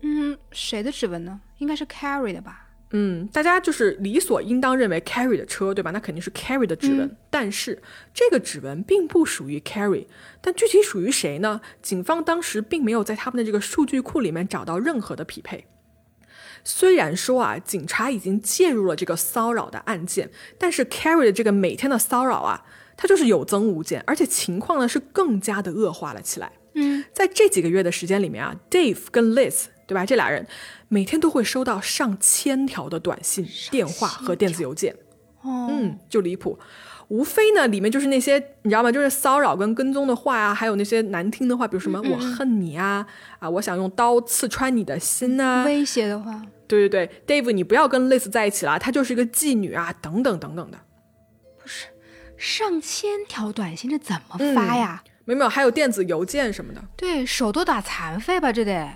[0.02, 1.40] 嗯，谁的指纹呢？
[1.58, 2.63] 应该是 Carrie 的吧。
[2.96, 5.90] 嗯，大家就是理所应当认为 Carrie 的车，对吧？
[5.90, 7.16] 那肯定是 Carrie 的指纹。
[7.28, 7.82] 但是
[8.14, 10.06] 这个指纹并不属于 Carrie，
[10.40, 11.60] 但具体属于谁呢？
[11.82, 15.66] 警方当时并没有在他们的这个数据库里面找到任何的匹配。
[16.62, 22.64] 虽然说啊，警察已经介入了这个骚扰的案件，但是 Carrie 的这个每天的骚扰啊，
[22.96, 26.52] 它就是有增无减，而且情况呢是更加的恶化了起来。
[26.74, 29.64] 嗯，在这几个月的时间里面啊，Dave 跟 Liz。
[29.86, 30.04] 对吧？
[30.04, 30.46] 这俩人
[30.88, 34.94] 每天都会收到上千条的短信、电话和电子邮件，
[35.44, 36.58] 嗯，就离谱。
[37.08, 38.90] 无非呢，里面就是那些你知道吗？
[38.90, 43.06] 就是骚扰跟跟踪的话啊，还有那些难听的话，比如什么“我恨你啊”
[43.38, 46.42] 啊，“我想用刀刺穿你的心”啊，威胁的话。
[46.66, 50.78] 对对对，Dave，你不要跟 Liz 在一起了，她就是一个妓女啊，等等等等的。
[51.60, 51.88] 不是
[52.38, 55.04] 上千条短信，这怎么发呀？
[55.26, 56.82] 没有没有，还有电子邮件什么的。
[56.96, 58.90] 对手都打残废吧，这得。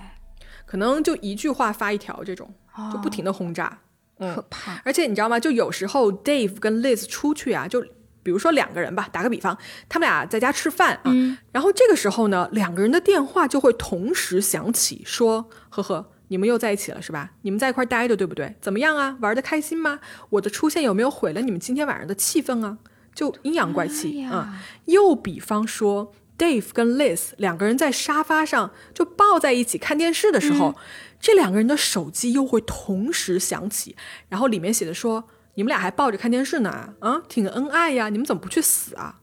[0.69, 2.53] 可能就一句话发一条，这种
[2.93, 3.79] 就不停的轰炸，
[4.19, 4.79] 可怕。
[4.85, 5.41] 而且你知道吗？
[5.41, 7.83] 就有时候 Dave 跟 Liz 出去啊，就
[8.23, 9.57] 比如说两个人吧，打个比方，
[9.89, 11.11] 他们俩在家吃饭啊，
[11.53, 17.31] 然后这个时候呢，两个人的电话就会同时响起，说：“呵呵，你们又在一起了是吧？
[17.41, 18.55] 你们在一块待着对不对？
[18.61, 19.17] 怎么样啊？
[19.23, 20.01] 玩的开心吗？
[20.29, 22.77] 我的出现有没有毁了你们今天晚上的气氛啊？
[23.15, 24.63] 就阴阳怪气啊。
[24.85, 26.13] 又比方说。
[26.39, 30.77] Dave 跟 Liz 两个人在沙发上就抱在一起看电视的时候，
[31.21, 33.97] 这两个人的手机又会同时响起，
[34.29, 35.25] 然后里面写的说
[35.55, 39.17] ：“你们俩还抱着看电视呢，啊，挺恩爱呀，你们怎么不去死啊？”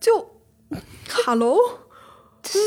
[0.00, 0.38] 就，
[1.26, 1.58] Hello，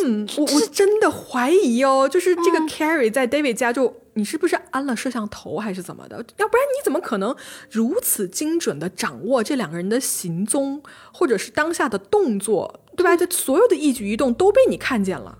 [0.05, 6.17] 嗯，我我真的怀疑哦，就是这个 Carrie 在 David 家就你是不是安了摄像头还是怎么的？
[6.36, 7.34] 要不然你怎么可能
[7.69, 12.81] 如此精准的掌握这两个人的行踪或者是当下的动作？
[13.02, 13.18] 对吧？
[13.18, 15.38] 这所有的一举一动都被你看见了。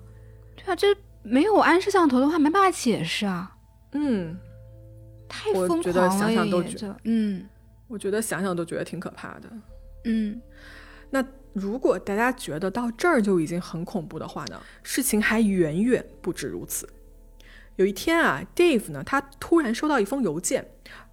[0.56, 0.88] 对啊，这
[1.24, 3.56] 没有安摄像头的话，没办法解释啊。
[3.92, 4.38] 嗯，
[5.30, 5.78] 太疯狂了。
[5.78, 7.48] 我觉得想想都觉得，嗯，
[7.88, 9.50] 我觉得想想都觉得挺可怕的。
[10.06, 10.42] 嗯，
[11.10, 16.90] 那如果大家觉得到这儿就已经很恐怖的话呢，事情还远远不止如此。
[17.76, 20.68] 有一天啊，Dave 呢，他突然收到一封邮件。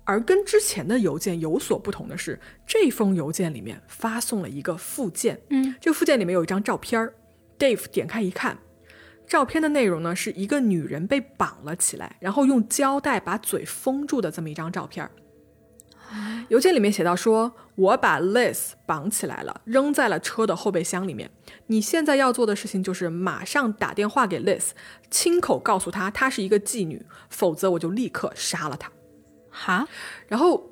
[0.08, 5.38] 而跟之前的邮件有所不同的是，这封邮件里面发送了一个附件。
[5.50, 7.12] 嗯，这个附件里面有一张照片儿。
[7.58, 8.56] Dave 点开一看，
[9.26, 15.10] 照片的内容呢是一个女人被绑了起来，然后用胶带把嘴封住的这么一张照片儿。
[16.48, 21.30] 邮件里面写到说：“我把 Liz 绑起来了，扔在了车的后备箱里面。
[21.66, 24.70] 你现在要做的事情就是马上打电话给 Liz，
[25.10, 28.90] 亲口告诉她她是一个妓女，否则我就立刻杀了她。”
[29.58, 29.86] 哈，
[30.28, 30.70] 然后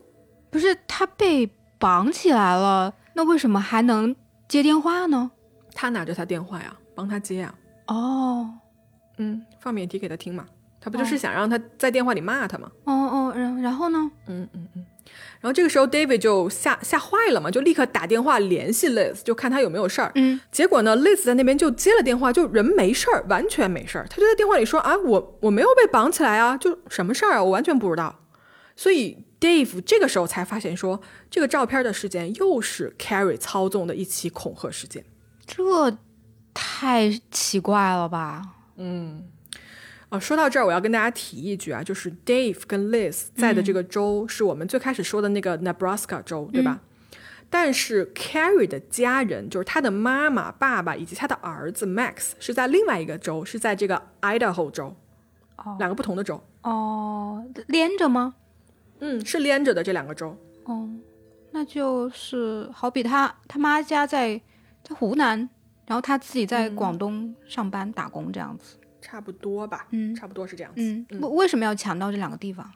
[0.51, 4.15] 不是他被绑起来了，那为什么还能
[4.49, 5.31] 接电话呢？
[5.75, 7.55] 他拿着他电话呀，帮他接呀。
[7.89, 8.49] 哦，
[9.19, 10.47] 嗯，放免提给他听嘛，
[10.81, 12.71] 他不就是想让他在电话里骂他吗？
[12.85, 14.11] 哦哦，然然后呢？
[14.29, 14.87] 嗯嗯嗯，
[15.41, 20.11] 然后这个时候 David 就吓吓坏了嘛，就立刻打电话联系 Liz，就看他有没有事儿。
[20.15, 24.07] 嗯，结果呢，Liz 在那边就接了电话，就人没事儿，完全没事儿。
[24.09, 28.15] 他就在电话里说啊，我我没有被绑起来啊，就什么事儿啊，我完全不知道。
[28.77, 35.05] 所以 Dave 这个时候才发现，说这个照片的事件又是 Carrie 操纵的一起恐吓事件，
[35.47, 35.97] 这
[36.55, 38.43] 太奇怪了吧？
[38.77, 39.25] 嗯，
[40.11, 46.81] 啊，说到这儿，我要跟大家提一句啊，就是 Dave 跟 Liz 在的这个州是我们最开始说的那个 Nebraska 州，对吧？
[47.49, 54.97] 但是 Carrie 的家人，就是他的妈妈、爸爸以及他的儿子 Max 是在另外一个州，是在这个 Idaho 州，
[55.57, 56.43] 哦，两个不同的州。
[56.63, 58.35] 哦，连着吗？
[59.01, 60.37] 嗯，是连着的这两个州。
[60.65, 60.89] 哦，
[61.53, 64.41] 那就是好比他他妈家在
[64.83, 65.49] 在湖南，
[65.87, 68.77] 然后他自己在广东上班打工这样子。
[69.01, 70.81] 差不多吧，嗯差不多是这样子。
[70.83, 72.69] 嗯，为为什么要强调这两个地方？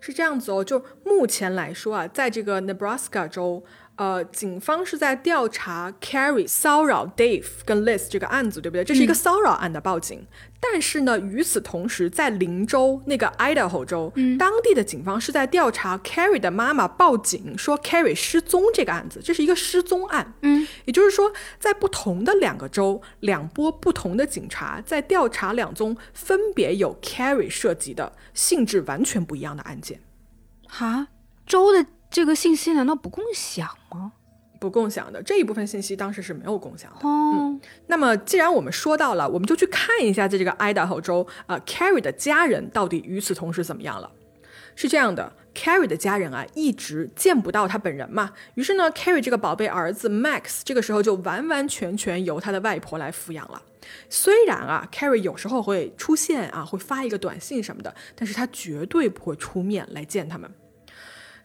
[0.00, 3.62] 是这样子哦，就目前来说啊，在这个 Nebraska 州，
[3.96, 8.82] 呃，警方是在调查 Carrie 骚扰 Dave 跟 Liz 这个案子，对不对？
[8.82, 10.26] 这是一个骚扰案的报警。
[10.58, 20.34] 但是呢，与此同时，在林州那个 Idaho 州，当地的警方是在调查 Carrie 的妈妈报警说 Carrie 失踪这个案子，这是一个失踪案。
[20.40, 30.00] 嗯，也就是说，在不同的两个州，两波不同的警察在调查两宗分别有 Carrie 涉及的性质完全不一样的案件。
[30.66, 31.08] 哈，
[31.44, 34.12] 州的这个信息难道不共享吗？
[34.60, 37.08] 不共享的这一部分信息当时是没有共享的。
[37.08, 44.12] 哦，那么，既然我们说到了，我们就去看一下在这个 Idaho 州，呃，Carrie 的家人到底与此同时怎么样了。
[44.76, 53.60] 是这样的，Carrie 的家人啊，一直见不到他本人嘛，于是呢，Carrie 这个宝贝儿子 Max 这个时候就完完全全由他的外婆来抚养了。
[54.08, 60.48] 虽然啊，Carrie 有时候会出现啊，会发一个短信什么的，但是他绝对不会出面来见他们。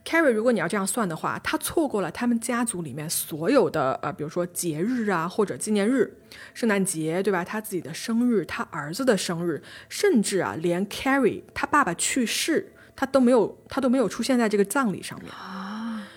[0.07, 6.17] Carrie，如果你要这样算的话，他错过了他们家族里面所有的呃，比如说节日啊，或者纪念日，
[6.53, 7.43] 圣诞节对吧？
[7.43, 16.07] 他自己的生日，他儿子的生日，甚至啊，连 Carrie 他爸爸去世，他都没有，他都没有出现在这个葬礼上面啊。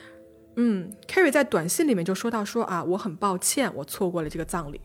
[0.54, 4.80] 嗯，Carrie 在短信里面就说到说啊，我很抱歉，我错过了这个葬礼。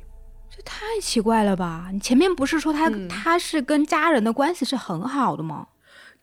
[0.50, 1.90] 这太奇怪了吧？
[1.94, 5.68] 你前面不是说他、嗯他是跟家人的关系是很好的吗？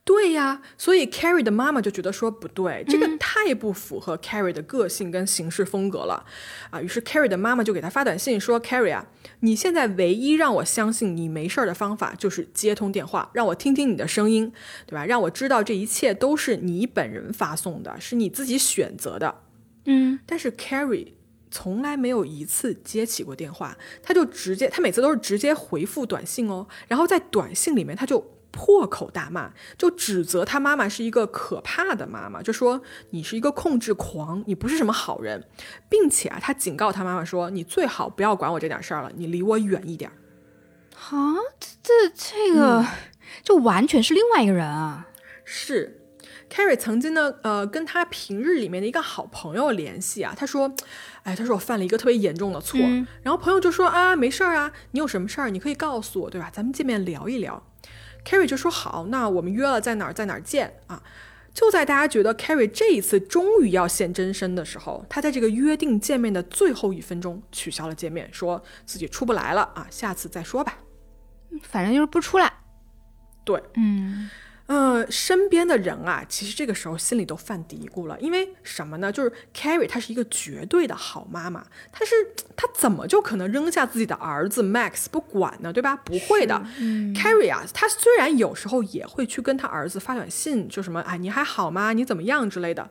[0.04, 6.26] 对呀，所以 Carrie 的妈妈就觉得说不对，这个太不符合 Carrie 的个性跟行事风格了，
[6.70, 9.06] 啊，于是 Carrie 的妈妈就给他发短信说：“Carrie 啊，
[9.40, 14.52] 你现在唯一让我相信你没事儿的方法就是接通电话，让我听听你的声音，
[14.86, 15.06] 对吧？
[15.06, 19.42] 让我知道这一切都是你本人发送的，是你自己选择的。”
[19.86, 21.12] 嗯，但是 Carrie
[21.50, 35.48] 从来没有一次接起过电话，他就直接，他每次都是直接回复短信哦，然后在短信里面他就破口大骂，就指责他妈妈是一个可怕的妈妈，就说你是一个控制狂，你不是什么好人，
[35.88, 40.14] 并且啊，他警告他妈妈说，你最好不要管我这点事儿了，你离我远一点儿。
[41.10, 41.34] 啊，
[41.82, 42.86] 这这个、
[43.42, 45.08] 就完全是另外一个人啊。
[45.44, 46.00] 是
[46.48, 50.72] ，Carrie 曾经呢，呃，跟他平日里面的一个好朋友联系啊，他说，
[51.24, 56.50] 哎，他说我犯了一个特别严重的错，嗯然后朋友就说啊，没事儿啊，你有什么事儿你可以告诉我，对吧？
[56.52, 57.64] 咱们见面聊一聊。
[58.24, 61.02] Carrie 就说好，那我们约了在哪儿在哪儿见啊。
[61.54, 70.78] 就在大家觉得 Carrie 这一次终于要现真身的时候，他在这个约定见面的最后一分钟取消了见面，说自己出不来了啊，下次再说吧。
[71.62, 72.50] 反正就是不出来。
[73.44, 74.30] 对，嗯，
[74.72, 79.12] 呃，身边的人啊，其实这个时候心里都犯嘀咕了，因为什么呢？
[79.12, 82.14] 就是 Carrie 她是一个绝对的好妈妈，她是
[82.56, 85.70] 她怎么就可能扔下自己的儿子 Max 不管呢？
[85.70, 85.94] 对吧？
[85.96, 86.54] 不会的。
[87.14, 91.92] Carrie 啊，她虽然有时候也会去跟她儿子发短信，就什么哎你还好吗？
[91.92, 92.88] 你怎么样之类的。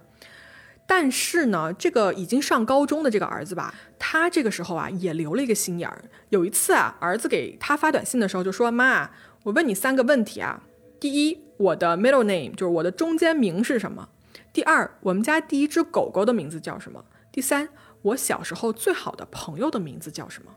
[0.86, 6.04] 但是呢，这个已经上高中的这个儿子吧，他这个时候啊也留了一个心眼儿。
[6.30, 9.10] 有一次啊，儿子给他发短信的时候就说：“妈，
[9.41, 10.62] 我问你三个问题啊。
[11.02, 14.08] 第一，我的 middle name 就是我的中间名是什么？
[14.54, 17.04] 第二，我们家第一只狗狗的名字叫什么？
[17.32, 17.68] 第三，
[18.04, 20.52] 我小时候最好的朋友的名字叫什么？”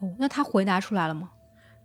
[0.00, 1.30] 哦，那他回答出来了吗？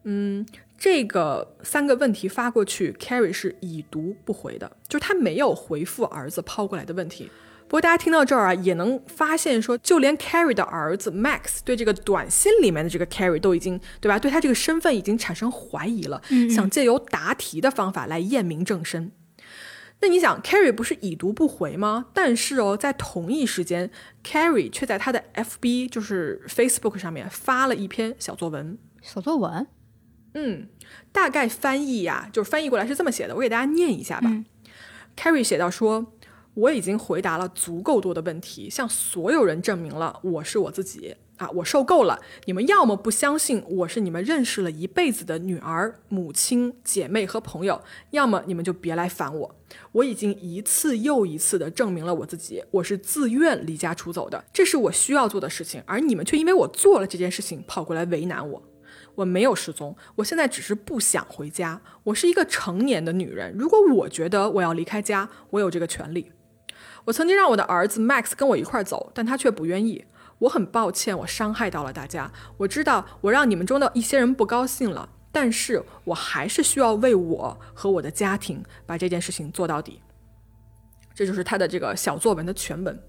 [0.03, 0.45] 嗯
[0.77, 7.31] 这个三个问题发过去，Carrie 是已读不回的，就是他没有回复儿子抛过来的问题。
[7.67, 14.17] 不过大家听到这儿啊，也能发现说，就连 Carrie 的儿子 Max 对这个短信里面的这个 Carrie 都已经，对吧？
[14.17, 19.11] 对他这个身份已经产生怀疑了，想借由答题的方法来验明正身。
[19.99, 22.05] 那你想，Carrie 不是已读不回吗？
[22.13, 23.89] 但是哦，在同一时间
[24.23, 28.77] ，Carrie 却在他的 FB，就是 Facebook 上面发了一篇小作文。
[29.01, 29.67] 小作文。
[30.35, 30.67] 嗯，
[31.11, 34.31] 大概翻译呀、就是翻译过来是这么写的，我给大家念一下吧。
[35.17, 36.13] Carrie 写到说
[36.57, 42.19] ：“我已经回答了足够多的问题，向所有人证明了我是我自己啊，我受够了。
[42.45, 49.55] 你们要么不相信我是你们认识了一辈子的女儿、母亲、姐妹和朋友，要么你们就别来烦我。
[49.91, 58.63] 我已经一次又一次的证明了我自己，我是自愿离家出走的，这是我需要做的事情，而你们却因为我做了这件事情跑过来为难我。”
[59.13, 61.81] 我没有失踪，我现在只是不想回家。
[62.03, 66.31] 我是一个成年的女人，如果我觉得我要离开家，我有这个权利。
[67.07, 70.03] 我曾经让我的儿子 Max 跟我一块儿走，但他却不愿意。
[70.39, 72.29] 我很抱歉，我伤害到了大家。
[72.57, 80.01] 我知道我让你们中的一些人不高兴了，但是我还是需要为我和我的家庭把这件事情做到底。
[81.15, 82.99] 这就是他的这个小作文的全文。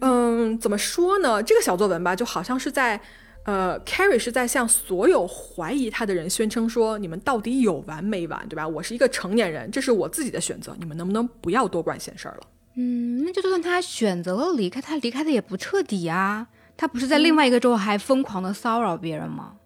[0.00, 1.40] 嗯，怎么说呢？
[1.40, 3.00] 这个小作文吧，就好像是在，
[3.44, 8.66] 呃，Carrie 是在向所有怀疑他的人宣称说：你们到底有完没完，对吧？
[8.66, 12.48] 我是一个成年人，这是我自己的选择，你们能不能不要多管闲事儿了？
[12.76, 16.48] 嗯，那就算他选择了离开，他离开的也不彻底啊。
[16.76, 19.56] 他不是在另外一个州还疯狂的骚扰别人吗？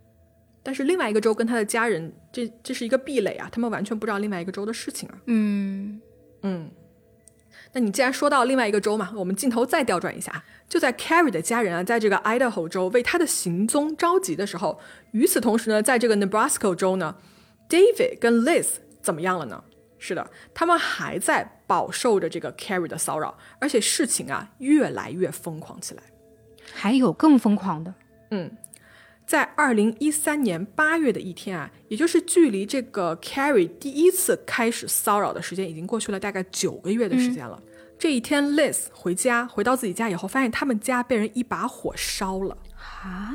[0.63, 5.17] 但是另外一个州跟他的家人，这这是一个壁垒啊，他们完全不知道另外一个州的事情啊。
[5.27, 6.01] 嗯
[6.43, 6.71] 嗯。
[7.73, 14.79] 那你既然说到另外一个州嘛，我们镜头再调转一下，就在 Carrie 的家人啊，在这个 Idaho 州为他的行踪着急的时候，
[15.13, 17.17] 与此同时呢，在这个 Nebraska 州呢
[17.69, 18.67] ，David 跟 Liz
[19.01, 19.65] 怎么样了呢？
[19.99, 26.03] 是的，他们还在饱受着这个 Carrie 的骚扰，而且事情啊越来越疯狂起来。
[26.73, 27.95] 还有更疯狂的，
[28.31, 28.51] 嗯，
[29.27, 37.63] 在二零一三年八月的一天啊，也就是距离这个 Carrie 第一次开始骚扰的时间已经过去了大概九个月的时间了。
[37.99, 42.57] 这一天，Liz 回家回到自己家以后，发现他们家被人一把火烧了。
[43.03, 43.35] 啊？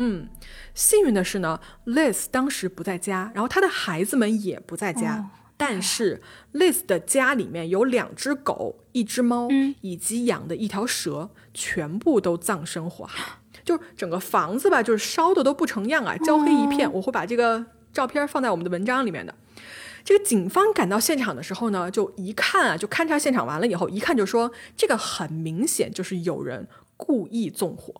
[0.00, 0.28] 嗯，
[0.74, 5.30] 幸运的是呢，Liz 当时不在家，然后他的孩子们也不在家。
[5.58, 6.22] 但是
[6.54, 9.48] ，Liz 的家里面有两只狗、一只猫，
[9.82, 13.40] 以及养的一条蛇，全部都葬身火海。
[13.64, 16.90] 就整个房子吧，就是烧的都不成样啊，焦黑一片。
[16.90, 19.34] 我会把这个照片放在我们的文章里面的。
[20.04, 27.92] 这个警方赶到现场的时候呢，就一看啊，就勘察现场完了以后，一看就说这个很明显就是有人故意纵火。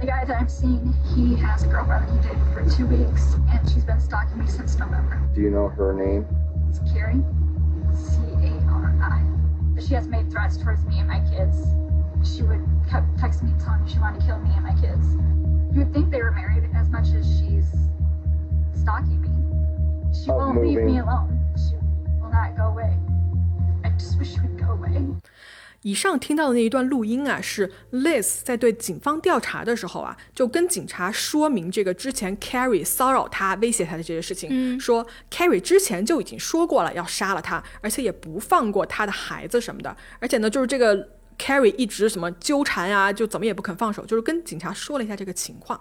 [0.00, 3.34] The guy that I'm seeing, he has a girlfriend that he dated for two weeks,
[3.50, 5.18] and she's been stalking me since November.
[5.34, 6.26] Do you know her name?
[6.68, 7.24] It's Carrie.
[7.94, 9.22] C A R I.
[9.74, 11.56] But She has made threats towards me and my kids.
[12.28, 15.14] She would kept texting me telling me she wanted to kill me and my kids.
[15.74, 17.66] You would think they were married as much as she's
[18.74, 20.14] stalking me.
[20.14, 21.40] She won't leave me alone.
[21.56, 21.74] She
[22.20, 22.96] will not go away.
[23.82, 25.06] I just wish she would go away.
[25.86, 41.08] 以上听到的那一段录音啊，是 Liz 在对警方调查的时候啊，就跟警察说明这个之前 Carrie 骚扰他、威胁他的这些事情，嗯说 Carrie 之前就已经说过了要杀了他，而且也不放过他的孩子什么的，而且呢，就是这个
[41.38, 45.80] Carrie 一直什么纠缠啊，就怎么也不肯放手，就是跟警察说了一下这个情况。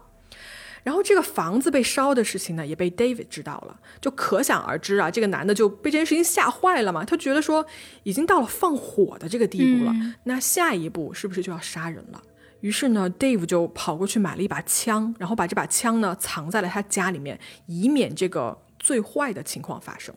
[0.86, 7.65] 然后这个房子被烧的事情呢，也被 David 知道了，就可想而知啊，这个男的就被这件事情吓坏了嘛，他觉得说
[8.03, 9.91] 已经到了放火的这个地步了，
[10.25, 12.21] 那下一步是不是就要杀人了？
[12.61, 20.13] 于是呢，Dave 就跑过去买了一把枪，然后把这把枪呢藏在了他家里面，以免这个最坏的情况发生。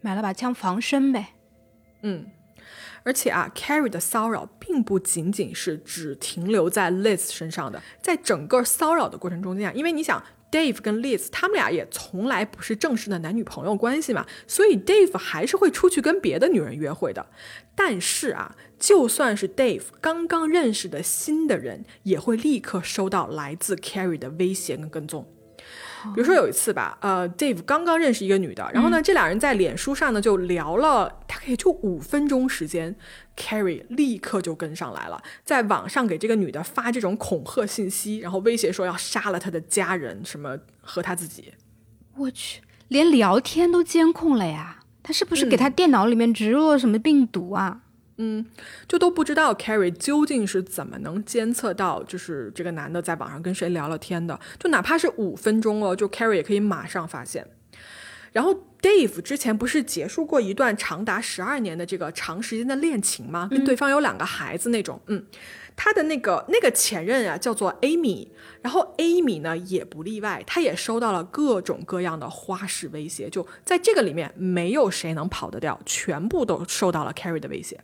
[0.00, 1.34] 买了把枪防身呗。
[2.02, 2.24] 嗯，
[3.06, 10.22] 而且啊，Carrie 的骚扰并不仅仅是只停留在 Liz 身上的，在整个骚扰的过程中间啊，因为你想。
[10.48, 17.26] Dave 跟 Liz 他们俩也从来不是正式的男女朋友关系嘛，所以 Dave 还是会出去跟别的女人约会的。
[17.74, 25.26] 但是啊，就算是 Dave 刚刚认识的新的人，也会立刻收到来自 Carrie 的威胁跟跟踪。
[26.14, 32.94] 比如说有一次吧，呃，Dave 刚刚认识一个女的，然后呢，这俩人在脸书上呢就聊了大概也就五分钟时间
[33.36, 41.52] ，Carrie 立刻就跟上来了，在网上给这个女的发这种恐吓信息，然后威胁说要杀了她的家人，什么和她自己。
[42.16, 44.80] 我去，连聊天都监控了呀！
[45.02, 47.82] 他是不是给他电脑里面植入了什么病毒啊？
[48.88, 57.46] 就都不知道 Carrie 究竟是怎么能监测到，就是这个男的在网上跟谁聊了天的，就哪怕是五分钟哦，就 Carrie 也可以马上发现。
[58.32, 63.48] 然后 Dave 之前不是结束过一段长达十二年的这个长时间的恋情吗？
[63.50, 65.24] 跟对方有两个孩子那种，嗯，
[65.74, 68.28] 他的那个那个前任啊叫做 Amy，
[68.60, 77.80] 然后 Amy 呢也不例外，他也收到了各种各样的花式威胁，就在这个里面没有谁能跑得掉，全部都受到了 Carrie 的威胁。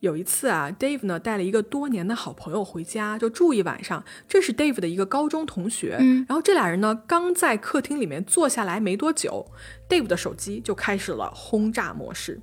[0.00, 4.04] 有一次啊，Dave 呢带了一个多年的好朋友回家，就住一晚上。
[4.28, 5.96] 这是 Dave 的一个高中同学，
[6.28, 9.50] 然后这俩人呢刚在客厅里面坐下来没多久
[9.88, 12.40] ，Dave 的手机就开始了轰炸模式。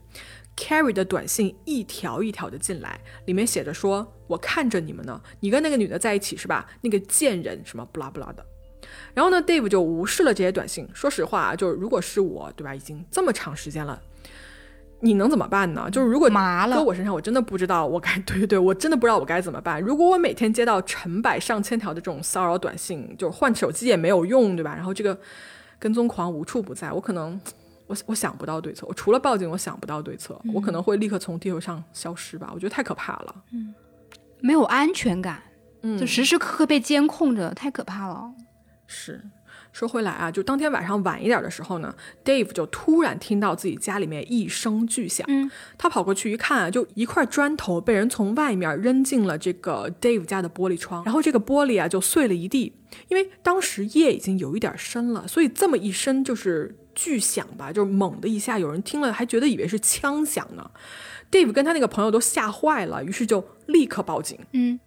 [0.55, 6.67] Carrie 的短信一条一条的进来，里面写着说：“我看着你们呢，你跟那个女的在一起是吧？
[6.81, 8.45] 那个贱人什么不拉不拉的。”
[9.15, 10.87] 然后呢，Dave 就无视了这些短信。
[10.93, 12.75] 说实话啊，就是如果是我，对吧？
[12.75, 13.99] 已经这么长时间了。
[15.03, 15.89] 你能怎么办呢？
[15.91, 19.81] 就是如果麻了搁我身上，我真的不知道我该对对对，我真的不知道我该怎么办。
[19.81, 24.73] 如果我每天接到成百上千条的这种骚扰短信，就是换手机也没有用，对吧？
[24.73, 25.15] 然后这个
[25.77, 27.39] 跟踪狂无处不在，我可能
[27.85, 28.87] 我我想不到对策。
[28.87, 30.39] 我除了报警，我想不到对策。
[30.53, 32.49] 我可能会立刻从地球上消失吧。
[32.53, 33.35] 我觉得太可怕了。
[33.51, 33.75] 嗯
[34.39, 35.41] 没有安全感，
[35.83, 38.31] 嗯就时时刻刻被监控着，太可怕了。
[38.87, 39.21] 是，
[39.73, 41.93] 说回来啊，就当天晚上晚一点的时候呢
[42.23, 45.25] ，Dave 就突然听到自己家里面一声巨响。
[45.27, 52.71] 嗯，他跑过去一看啊，就一块砖头被人从外面扔进了这个 Dave 家的玻璃窗，然后这个玻璃啊就碎了一地。
[53.07, 60.69] 因为当时夜已经有一点深了，所以这么一声就是巨响吧，就是猛的一下，有人听了还觉得以为是枪响呢。
[61.31, 64.37] Dave 跟他那个朋友都吓坏了，于是就立刻报警。
[64.51, 64.79] 嗯。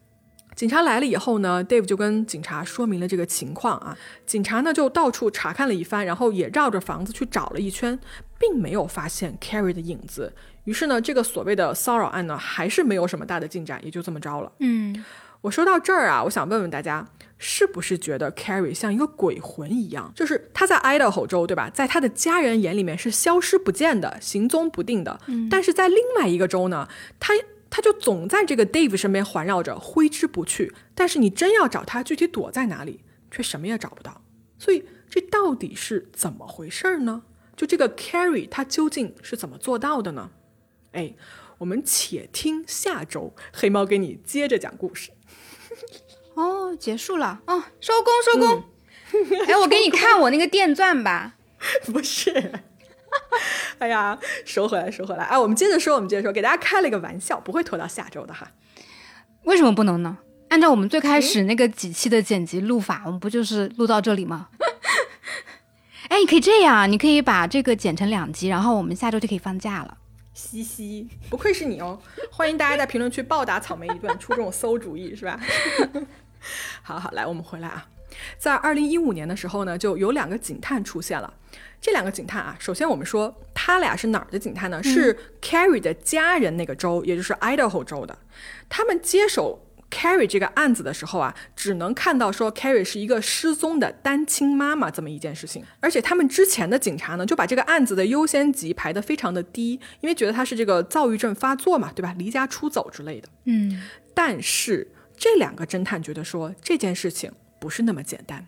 [0.56, 3.96] 警察来了以后呢，Dave 就跟警察说明了这个情况啊。
[4.24, 7.98] 警察呢就到处查看了一番，然后也绕着房子去找了一圈，
[8.38, 10.32] 并没有发现 Carrie 的影子。
[10.64, 14.50] 于是呢，这个所谓的骚扰案呢，还是没有什么大的进展，也就这么着了。
[14.60, 15.04] 嗯，
[15.42, 20.10] 我说到这儿啊，我想问问大家，是不是觉得 Carrie 像一个鬼魂一样？
[20.16, 21.68] 就是他在 Idaho 州，对吧？
[21.68, 25.20] 在他的家人眼里面是消失不见的、行踪不定的。
[25.26, 26.88] 嗯，但是在另外一个州呢，
[27.20, 27.34] 他。
[27.76, 30.72] 他就总在这个 Dave 身边环绕着，挥之不去。
[30.94, 34.22] 但是你真要找他，具体躲在哪里，却什么也找不到。
[34.58, 37.24] 所以这到底是怎么回事呢？
[37.54, 40.30] 就这个 Carrie，他究竟是怎么做到的呢？
[40.92, 41.14] 哎，
[41.58, 45.10] 我们且听下周黑猫给你接着讲故事。
[46.32, 48.64] 哦，结束了哦，收工收工。
[49.46, 51.34] 哎，我给你看我那个电钻吧。
[51.92, 52.54] 不是。
[53.78, 55.24] 哎呀，收回来，收回来！
[55.24, 58.50] 哎，我们接着说，我们接着说，给大家开了一个玩笑，不会拖到下周的哈。
[59.44, 60.18] 为什么不能呢？
[60.48, 64.48] 按照我们最开始那个几期的剪辑录法，我们不就是录到这里吗？
[66.08, 69.98] 哎，你可以这样，你可以把这个剪成两集，然后我们下周就可以放假了。
[70.32, 71.98] 嘻嘻，不愧是你哦！
[72.30, 75.40] 欢迎大家在评论区暴打草莓一顿，出这种馊主意是吧？
[76.82, 77.86] 好好，来，我们回来啊。
[78.38, 81.32] 在二零一五年的时候呢，就有两个警探出现了。
[81.80, 84.82] 这两个警探啊，首先我们说他俩是哪儿的警探呢？
[84.82, 88.18] 是 Carrie 的家人那个州，也就是 Idaho 州的。
[88.68, 95.64] 他们接手 Carrie 这个案子的时候啊，只能看到说 Carrie 是一个失踪的单亲妈妈这么一件事情。
[95.78, 102.12] 而且他们之前的警察呢，就把这个案子的优先级排得非常的低，因为觉得他是这个躁郁症发作嘛，对吧？
[102.18, 103.28] 离家出走之类的。
[103.44, 103.80] 嗯。
[104.12, 108.44] 但是这两个侦探觉得说这件事情不是那么简单。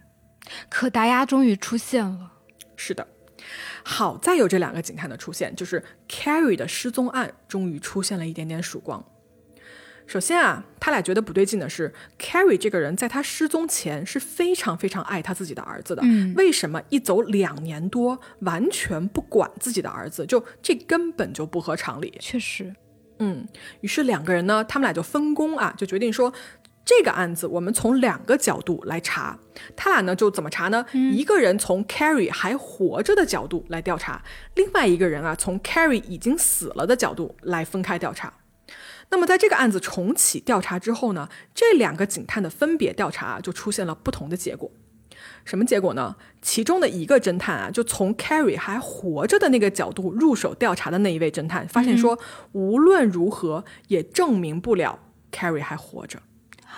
[0.68, 2.32] 可达鸭终于出现了。
[2.74, 3.06] 是的。
[3.82, 9.04] 好在有这两个警探的出现，就是 Carrie 的失踪案终于出现了一点点曙光。
[10.06, 16.00] 首先啊，他俩觉得不对劲的是，Carrie 这个人在他失踪前是非常非常爱他自己的儿子的。
[16.02, 20.24] 嗯，为什么一走两年多完全不管自己的儿子？
[20.24, 22.16] 就这根本就不合常理。
[22.20, 22.74] 确实，
[23.18, 23.46] 嗯，
[23.82, 26.32] 于是两个人呢，他们俩就分工啊，就决定说。
[26.88, 29.38] 这个案子我们从两个角度来查，
[29.76, 30.86] 他俩呢就怎么查呢？
[30.94, 34.24] 一个人从 Carrie 还活着的角度来调查，
[34.54, 38.32] 另外一个人啊从 Carrie 已经死了的角度来分开调查。
[39.10, 44.70] 那么在这个案子重启调查之后呢，这两个警探的分别调查就出现了不同的结果。
[45.44, 46.16] 什么结果呢？
[46.40, 52.18] 其中的一个侦探啊，就从 Carrie 还活着的那个角度入手调查的那一位侦探，发现说
[52.52, 54.98] 无论如何也证明不了
[55.30, 56.22] Carrie 还活着。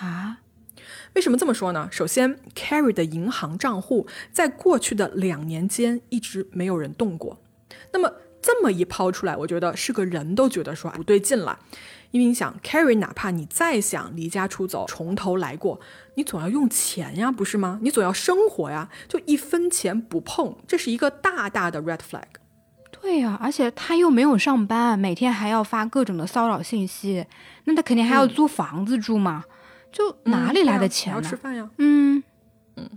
[0.01, 0.39] 啊，
[1.13, 1.87] 为什么这么说呢？
[1.91, 7.39] 首先，Carrie 的银行账户在过去的两年间一直没有人动过。
[7.93, 11.59] 那么这么一抛出来，我觉得是个人都觉得说不对劲了。
[12.09, 15.79] 因为你想，Carrie 哪怕你再想离家出走，从头来过，
[16.15, 17.79] 你总要用钱呀，不是吗？
[17.83, 22.23] 你总要生活呀，就一分钱不碰，这是一个大大的 red flag。
[22.89, 27.25] 对呀，而且他又没有上班，每天还要发各种的骚扰信息，
[27.63, 29.45] 那他肯定还要租房子住嘛。
[29.91, 31.21] 就哪里来的钱呢？
[31.21, 31.69] 要吃饭呀。
[31.77, 32.23] 嗯
[32.75, 32.89] 嗯。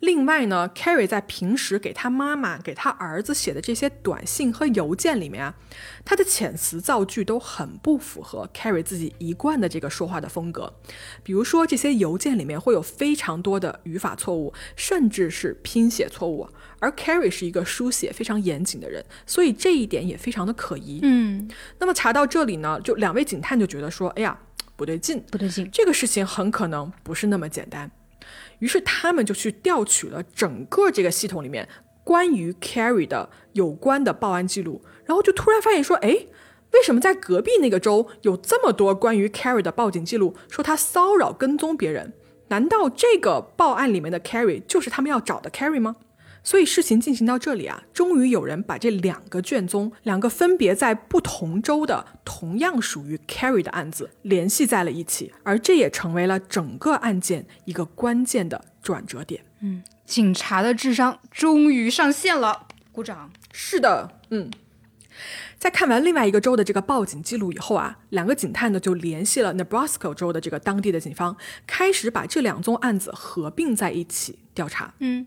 [0.00, 5.54] 另外呢，Carrie 在平时给他妈妈、给他儿子写的这些短信和邮件里面啊，
[6.04, 10.74] 他的遣词造句都很不符合 Carrie 自己一贯的这个说话的风格。
[11.22, 16.46] 比如说，这些邮件里面会有非常多的语法错误，甚至是拼写错误。
[16.80, 20.98] 而 Carrie 是一个书写非常严谨的人，所以这一点也非常的可疑。
[21.02, 21.48] 嗯。
[21.78, 24.38] 那么查到这里呢，就两位警探就觉得说，哎呀。
[24.76, 27.90] 不对劲，不对劲，这个事情很可能不是那么简单。
[28.58, 31.68] 于是他们就去调取了整个这个系统里面
[32.02, 36.26] 关于 Carrie 的有关的报案记录，然后就突然发现说，哎，
[36.72, 42.12] 为什么在隔壁那个州有这么多关于 Carrie 的报警记录，说他骚扰跟踪别人？
[42.48, 45.96] 难道这个报案里面的 Carrie 就是他们要找的 Carrie 吗？
[46.44, 59.42] 所以事情进行到这里啊，终于有人把这两个卷宗，两个分别在不同州的同样属于 Carrie 的案子联系在了一起，而这也成为了整个案件一个关键的转折点。
[59.60, 63.32] 嗯，警察的智商终于上线了，鼓掌。
[63.50, 64.50] 是的，嗯。
[65.56, 71.36] 在看完另外一个州的这个报警记录以后啊，两个警探呢就联系了 Nebraska 州的这个当地的警方，
[71.66, 74.92] 开始把这两宗案子合并在一起调查。
[74.98, 75.26] 嗯，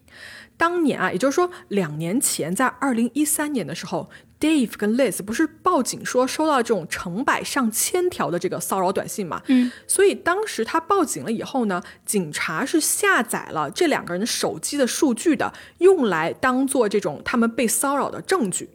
[0.58, 9.42] 当年啊，也就是说两年前，在二零一三年的时候，Dave 跟 Liz 不是报警说收到这种成百上千条的这个骚扰短信嘛？
[9.48, 18.72] 嗯，所以当时他报警了以后呢，警察是下载了这两个人手机的数据的，用来当做这种他们被骚扰的证据。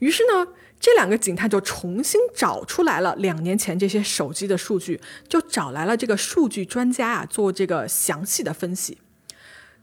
[0.00, 0.48] 于是呢，
[0.78, 8.98] 这两个警探就重新找出来了两年前这些手机的数据，就找来了这个数据专家啊，做这个详细的分析。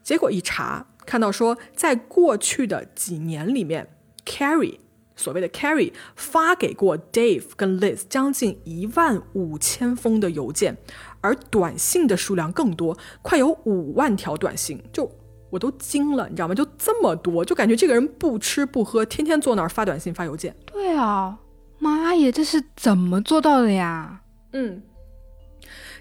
[0.03, 3.87] 结果一查，看到说，在过去的几年里面
[4.25, 4.79] ，Carrie
[5.15, 10.77] 所谓的 Carrie 发给过 Dave 跟 Liz 将近一万五千封的邮件，
[11.21, 15.09] 而短信的数量更多，快有五万条短信，就
[15.51, 16.55] 我都惊了，你知道吗？
[16.55, 20.55] 就这么多，就感觉这个人不吃不喝，天天坐那儿发短信发邮件。
[20.65, 21.37] 对啊，
[21.77, 24.21] 妈耶，这是怎么做到的呀？
[24.53, 24.81] 嗯，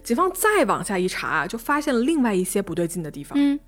[0.03, 3.39] 警方再往下一查，就发现了另外一些不对劲的地方。
[3.39, 3.61] 嗯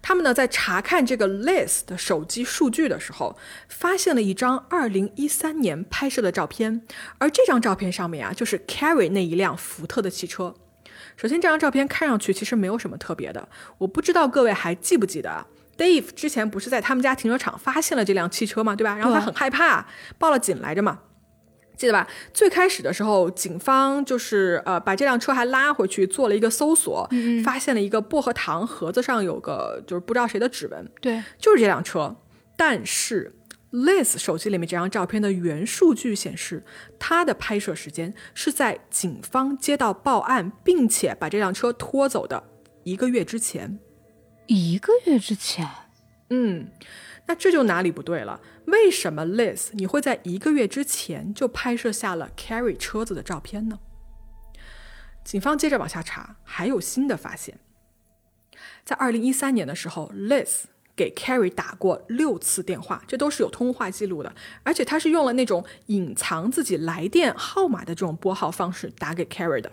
[0.00, 3.36] 他们呢在查看这个 Liz 的手机数据的时候，
[3.68, 6.82] 发现了一张2013年拍摄的照片，
[7.18, 10.54] 而这张照片上面啊，就是 Carrie 那一辆福特的汽车。
[11.16, 15.46] 首先，这张照片看上去其实没有什么特别的，我不知道各位还记不记得啊
[15.76, 18.96] ？Dave 之前不是在他们家停车场发现了这辆汽车嘛，对吧？
[18.96, 19.86] 然后他很害怕，
[20.18, 21.00] 报了警来着嘛。
[21.78, 22.06] 记得吧？
[22.34, 27.08] 最开始的时候，警方就是呃把这辆车还拉回去做了一个搜索，
[27.44, 32.16] 发现了一个薄荷糖盒子上有个就是不知道谁的指纹，对，就是这辆车。
[32.56, 33.32] 但是
[33.70, 36.64] Liz 手机里面这张照片的原数据显示，
[36.98, 42.42] 它的拍摄时间是在警方接到报案并且把这辆车拖走的
[42.82, 43.78] 一个月之前。
[44.46, 45.68] 一个月之前，
[46.30, 46.68] 嗯，
[47.28, 48.40] 那这就哪里不对了？
[48.64, 53.78] 为什么 Liz 你会在一个月之前就拍摄下了 Carrie 车子的照片呢？
[55.22, 57.60] 警方接着往下查，还有新的发现。
[58.82, 60.62] 在二零一三年的时候，Liz
[60.96, 69.70] 给 Carrie 打过六次电话，这都是有通话记录的，而且他是用了那种隐藏自己来电号码的这种拨号方式打给 Carrie 的。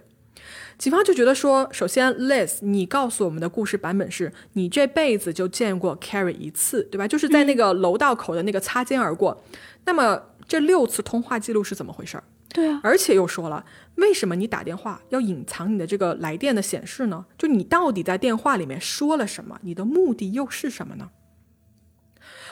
[0.77, 7.07] 警方就觉得说，首先，Liz，你告诉我们的故事版本是你这辈子就见过 Carrie 一次，对吧？
[7.07, 9.41] 就是在那个楼道口的那个擦肩而过。
[9.86, 12.23] 那么这六次通话记录是怎么回事儿？
[12.49, 13.65] 对啊，而且又说了，
[13.95, 17.25] 为什么你打电话要隐藏你的这个来电的显示呢？
[17.38, 19.59] 就你到底在电话里面说了什么？
[19.63, 21.09] 你的目的又是什么呢？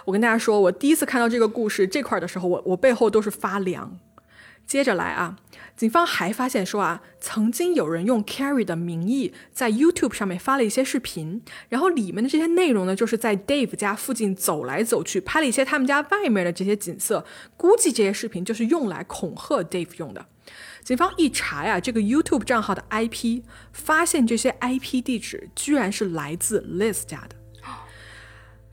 [0.06, 3.98] 我跟大家说，我第一次看到这个故事这块儿的时候，我我背后都是发凉。
[4.66, 5.36] 接着来啊，
[5.76, 17.26] 警方还发现说啊，曾经有人用 Carrie 的名义在 YouTube 上面发了一些视频，然后里面的这些内容呢，就是在 Dave 家附近走来走去，拍了一些他们家外面的这些景色。
[17.58, 20.26] 估计这些视频就是用来恐吓 Dave 用的。
[20.84, 27.43] 警方一查呀，这个 YouTube 账号的 IP，发现这些 IP 地址居然是来自 Liz 家的。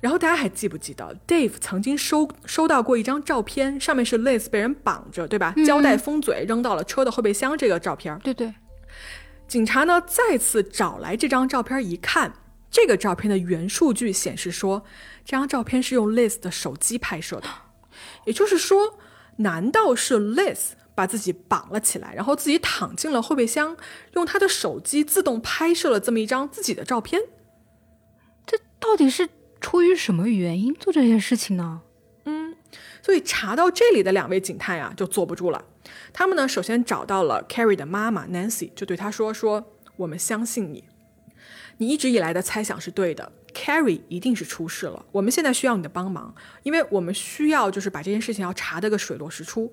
[0.00, 5.54] 然后大家还记不记得，Dave 曾经收收到过一张照片，上面是 Liz 被人绑着，对吧？
[5.66, 7.56] 胶带封嘴，扔到了车的后备箱。
[7.58, 8.54] 这个照片，对对，
[9.46, 12.32] 警察呢再次找来这张照片一看，
[12.70, 14.84] 这个照片的原数据显示说，
[15.24, 17.48] 这张照片是用 Liz 的手机拍摄的。
[18.24, 18.98] 也就是说，
[19.36, 23.76] 难道是 Liz 把自己绑了起来，然后自己躺进了后备箱，
[24.14, 27.20] 用他的手机自动拍摄了这么一张自己的照片？
[28.46, 29.28] 这到底是
[29.60, 31.82] 出于什么原因做这件事情呢？
[32.24, 32.54] 嗯
[33.02, 35.64] 所以查到这里的两位警探呀、就坐不住了。
[36.12, 40.84] 他们呢，首先找到了 Carrie 的妈妈 Nancy，就对她说：“说我们相信你，
[41.78, 45.06] 你一直以来的猜想是对的，Carrie 一定是出事了。
[45.12, 49.72] 我们现在需要你的帮忙，因为我们需要就是把这件事情要查得个水落石出。”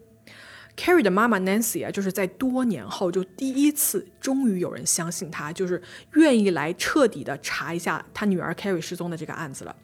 [0.78, 5.82] Carrie 的妈妈 Nancy 啊，就是在多年后就第一次，终于有人相信她，就是
[6.14, 9.76] 愿意来彻底的查一下她女儿 Carrie 失踪的这个案子了。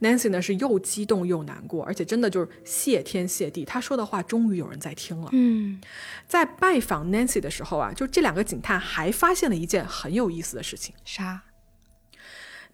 [0.00, 5.30] Nancy 呢是又激动又难过，而且真的就是谢天谢地，她说的话终于有人在听了。
[5.32, 5.80] 嗯，
[6.28, 10.94] 在拜访 Nancy 的时候啊，就这两个警探还发现了一件很有意思的事情。
[11.06, 11.44] 啥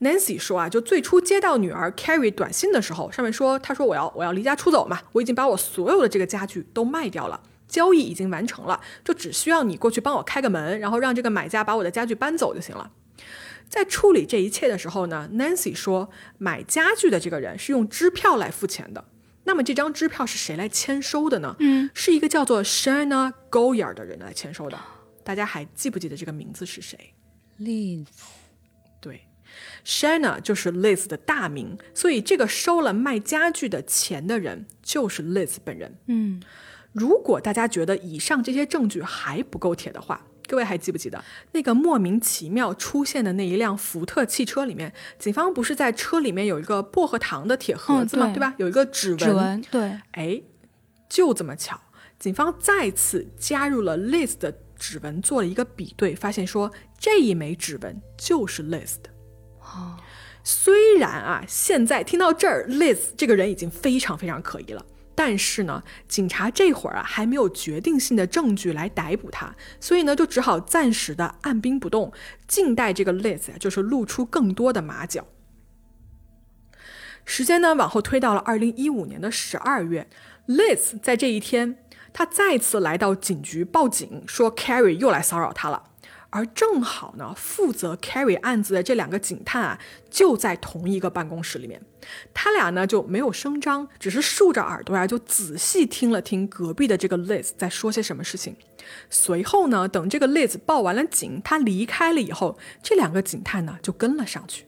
[0.01, 7.41] ？Nancy 说啊，就最初接到女儿 Carrie 短信的时候，上面说，她说我要我要离家出走嘛，我已经把我所有的这个家具都卖掉了，
[7.71, 12.91] 交易已经完成了，就只需要你过去帮我开个门，然后让这个买家把我的家具搬走就行了。
[13.69, 19.05] 在处理这一切的时候呢，Nancy 说，买家具的这个人是用支票来付钱的。
[19.45, 21.57] 那么这张支票是谁来签收的呢？
[21.61, 24.79] 嗯，是一个叫做 Shana Goyard 的人来签收的。
[25.25, 27.15] 大家还记不记得这个名字是谁
[27.61, 28.07] ？？Liz，
[29.01, 29.29] 对
[29.85, 35.97] ，Shanna 就是 Liz 的大名，所以这个收了卖家具的钱的人就是 Liz 本人。
[36.07, 36.43] 嗯，
[36.93, 48.27] 如果大家觉得以上这些证据还不够铁的话，各位还记不记得那个莫名其妙出现的那一辆福特汽车里面，警方不是在车里面有一个薄荷糖的铁盒子吗？
[48.27, 48.55] 嗯对对吧？
[48.59, 49.19] 有一个指纹。
[49.19, 50.43] 指纹对，哎，
[51.09, 51.81] 就这么巧，
[52.19, 59.11] 警方再次加入了 Liz 的指纹，做了一个比对，发现说这一枚指纹就是 Liz 的。
[59.61, 59.97] 哦，
[60.43, 64.85] 虽然啊，现在听到这儿，Liz 这个人已经非常非常可疑了。
[65.23, 72.11] 但是呢，警察这会儿啊还没有决定性的证据来逮捕他，所以呢就只好暂时的按兵不动，
[72.49, 75.27] 静待这个 Liz 啊就是露出更多的马脚。
[77.27, 80.09] 时间呢往后推到了二零一五年的十二月
[80.47, 81.77] ，Liz 在这一天，
[82.15, 85.90] 他再次来到警局报警，说 Carrie 又来骚扰他了。
[86.31, 89.79] 而正好呢，负责 carry 案子的这两个警探啊，
[90.09, 91.83] 就在同一个办公室里面。
[92.33, 98.57] 他俩呢就没有声张，只是竖着耳朵呀、就仔细听了听隔壁的这个 Liz 在说些什么事情。
[99.11, 104.67] 随后呢，等这个 Liz 报完了警，他离开了以后，这两个警探呢就跟了上去。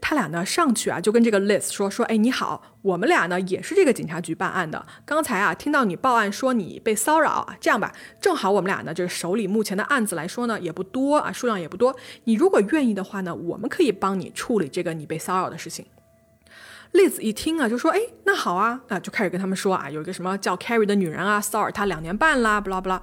[0.00, 4.84] 他俩呢上去啊，就跟这个 Liz 说说，哎，你好，我们俩呢也是这个警察局办案的。
[5.04, 11.94] 刚才啊听到你报案说你被骚扰啊，这样吧，正好我们俩呢就是手里目前的案子来说呢也不多啊，数量也不多。
[12.24, 15.86] 你如果愿意的话呢，我们可以帮你处理这个你被骚扰的事情。
[16.92, 23.00] Liz 一听啊，就说：“哎，那好啊，啊，就开始跟他们说啊，有一个什么叫 Carrie 的女人啊，骚扰他两年半啦，不啦不啦。”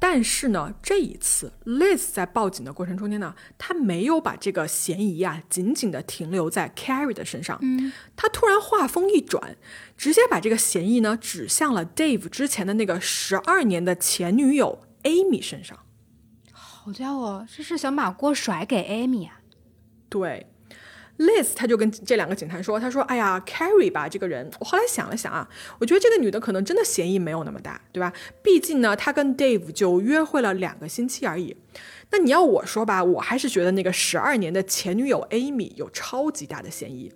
[0.00, 9.58] 但是呢，这一次 Liz 在报警的过程中间呢，他没有把这个嫌疑啊紧紧的停留在 Carrie 的身上，嗯，他突然话锋一转，
[9.98, 15.78] 直接把这个嫌疑呢指向了 Dave 之前的那个十二年的前女友 Amy 身上。
[16.50, 19.42] 好家伙，这是想把锅甩给 Amy 啊？
[20.08, 20.49] 对
[21.20, 25.48] ，Liz 他就跟这两个警探说：“他说，哎呀，Carrie 吧，这个人，我后来想了想啊，
[25.78, 28.12] 我觉得这个女的可能真的嫌疑没有那么大，对吧？
[28.42, 31.56] 毕竟呢，她跟 Dave 就约会了两个星期而已。
[32.10, 37.12] 那你要我说吧，我还是觉得那个十二年的前女友 Amy 有超级大的嫌疑。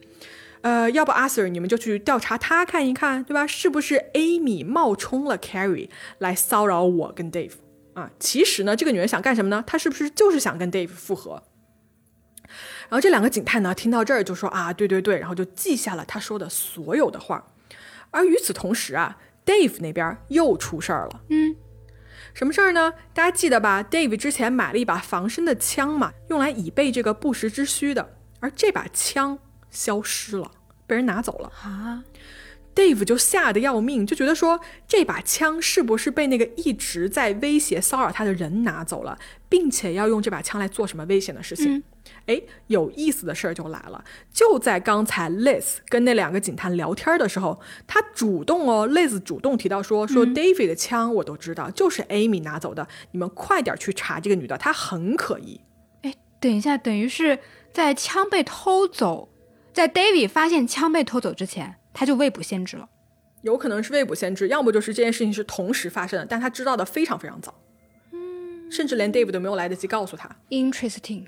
[0.61, 3.47] 呃，要不阿 Sir 你们就去调查她看一看，对吧？
[3.47, 5.89] 是不是 Amy 冒充了 Carrie
[6.19, 7.53] 来骚扰我跟 Dave
[7.95, 8.11] 啊？
[8.19, 9.65] 其实呢，这个女人想干什么呢？
[9.67, 11.43] 她是不是就是想跟 Dave 复合？”
[12.95, 17.45] 然后这两个警探呢，听到这儿就说啊，对对对，然后就记下了他说的所有的话。
[18.13, 21.23] 而与此同时啊，Dave 那边又出事儿了。
[21.29, 21.57] 嗯，
[22.35, 22.93] 什么事儿呢？
[23.13, 28.15] 大家记得吧？Dave 之前买了一把防身的枪嘛，用来以备这个不时之需的。
[28.39, 29.41] 而这把枪
[29.73, 30.49] 消失了，
[30.87, 31.51] 被人拿走了。
[31.65, 32.05] 啊
[32.77, 39.19] ，Dave 就吓得要命，就觉得说这把枪是不是被那个一直在威胁骚扰他的人拿走了，
[39.49, 41.83] 并且要用这把枪来做什么危险的事情？
[42.27, 44.03] 哎、有意思的事儿就来了，
[44.33, 55.61] 就在刚才 Liz 跟那两个警探聊天的时候，他主动哦，Liz 主动提到说说 David 的枪我都知道，就是 Amy 拿走的，你们快点去查这个女的，她很可疑。
[56.03, 57.39] 哎，等一下，等于是
[57.73, 59.29] 在枪被偷走，
[59.73, 62.89] 在 David 发现枪被偷走之前，他就未卜先知了。
[63.43, 67.55] 有可能是未卜先知，要么就是这件事情是同时发生的，但他知道的非常非常早，
[68.13, 70.35] 嗯，甚至连 David 都没有来得及告诉他。
[70.49, 71.27] Interesting。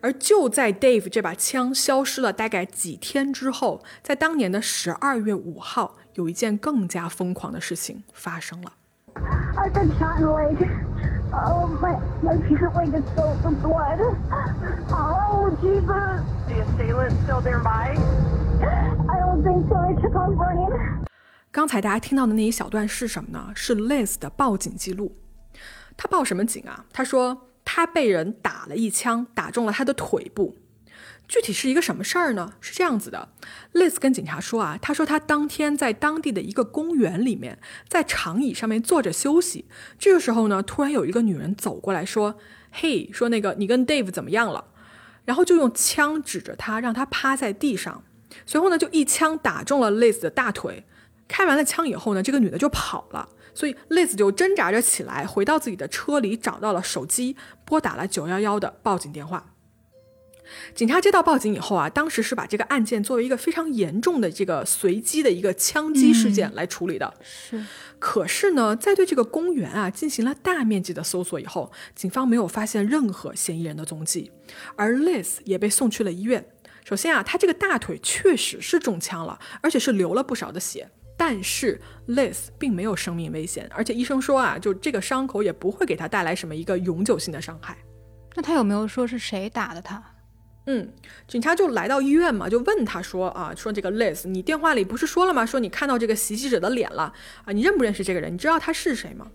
[0.00, 8.72] 而就在 Dave 这把枪消失了大概几天之后，在当年的十二月五号，有一件更加疯狂的事情发生了。
[9.54, 10.68] I've been shot in the leg.
[11.32, 14.00] Oh, my, my leg is filled with blood.
[14.90, 16.20] Oh, Jesus.
[16.48, 17.96] The assailant still nearby?
[19.08, 19.76] I don't think so.
[19.76, 20.72] I took off running.
[21.50, 23.52] 刚才大家听到的那一小段是什么呢？
[23.54, 25.16] 是 Liz 的报警记录。
[25.96, 26.84] 他报什么警啊？
[26.92, 30.58] 他说他被人打了一枪，打中了他的腿部。
[31.26, 32.52] 具体是一个什么事儿呢？
[32.60, 33.30] 是这样子的
[33.72, 37.58] ，Liz 跟警察说啊，他说他当天在当地的一个公园里面，
[37.88, 39.64] 在长椅上面坐着休息。
[39.98, 42.36] 这个时候呢，突然有一个女人走过来说
[42.70, 44.66] ：“嘿，说那个你跟 Dave 怎么样了？”
[45.24, 48.04] 然后就用枪指着他，让他趴在地上。
[48.44, 50.84] 随后呢，就一枪打中了 Liz 的大腿。
[51.26, 59.48] 开完了枪以后呢，这个女的就跑了，所以 Liz 就挣扎着起来，回到自己的车里，找到了手机，拨打了九幺幺的报警电话。
[60.74, 67.14] 警察接到报警以后啊，当时是把这个案件作为一个非常严重的这个随机的一个枪击事件来处理的。
[67.22, 67.64] 是，
[67.98, 74.30] 可是呢，在对这个公园啊进行了大面积的搜索以后，警方没有发现任何嫌疑人的踪迹，
[74.76, 76.44] 而 Liz 也被送去了医院。
[76.84, 80.90] 首先啊，他这个大腿确实是中枪了，而且是流了不少的血。
[81.24, 87.78] 但是 Liz 并没有生命危险，而且医生说啊，就这个伤口也不会给他带来什么一个永久性的伤害。
[88.34, 90.02] 那他有没有说是谁打的他？
[90.66, 90.92] 嗯，
[91.28, 95.46] 警察就来到医院嘛，就问他说啊，说这个 Liz，你电话里不是说了吗？
[95.46, 97.12] 说你看到这个袭击者的脸了
[97.44, 98.34] 啊，你认不认识这个人？
[98.34, 99.30] 你知道他是谁吗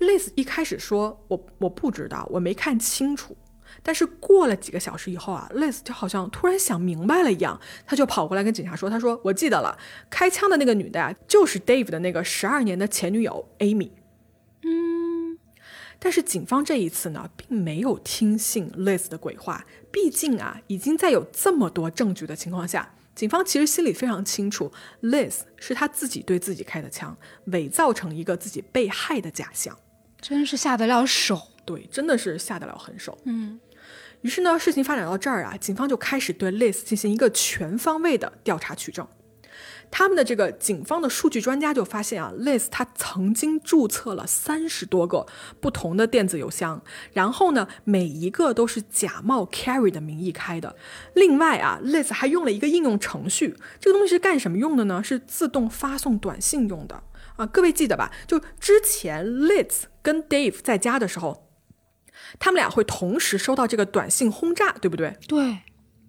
[0.00, 3.34] ？Liz 一开始说我我不知道，我没看清楚。
[3.88, 9.78] 但是过了几个小时以后啊，Liz 就好像突然想明白了一样，他就跑过来跟警察说，他说我记得了，
[10.10, 13.88] 开枪的那个女的啊，就是 Dave 的那个十二年的前女友 Amy。
[14.62, 15.38] 嗯，
[15.98, 19.64] 但是警方这一次呢，并没有听信 Liz 的鬼话。
[19.90, 24.70] 毕竟啊，已经在有这么多证据的情况下，警方其实心里非常清楚
[25.00, 27.16] ，Liz 是他自己对自己开的枪，
[27.46, 29.74] 伪造成一个自己被害的假象。
[30.20, 31.40] 真是下得了手。
[31.64, 33.18] 对，真的是下得了狠手。
[33.24, 33.60] 嗯，
[34.22, 39.06] 于是呢，事情发展到这儿啊，警方就开始对 Liz 进行一个全方位的调查取证。
[39.90, 45.26] 他们的这个警方的数据专家就发现啊，Liz 他曾经注册了三十多个
[45.60, 46.82] 不同的电子邮箱，
[47.14, 50.76] 然后呢，每一个都是假冒 Carrie 的名义开的。
[51.14, 55.02] 另外啊，Liz 还用了一个应用程序，这个东西是干什么用的呢？
[55.02, 57.02] 是自动发送短信用的
[57.36, 57.46] 啊。
[57.46, 58.12] 各位记得吧？
[58.26, 61.47] 就之前 Liz 跟 Dave 在家的时候，
[62.38, 65.16] 他们俩会同时收到这个短信轰炸，对不对？
[65.26, 65.58] 对，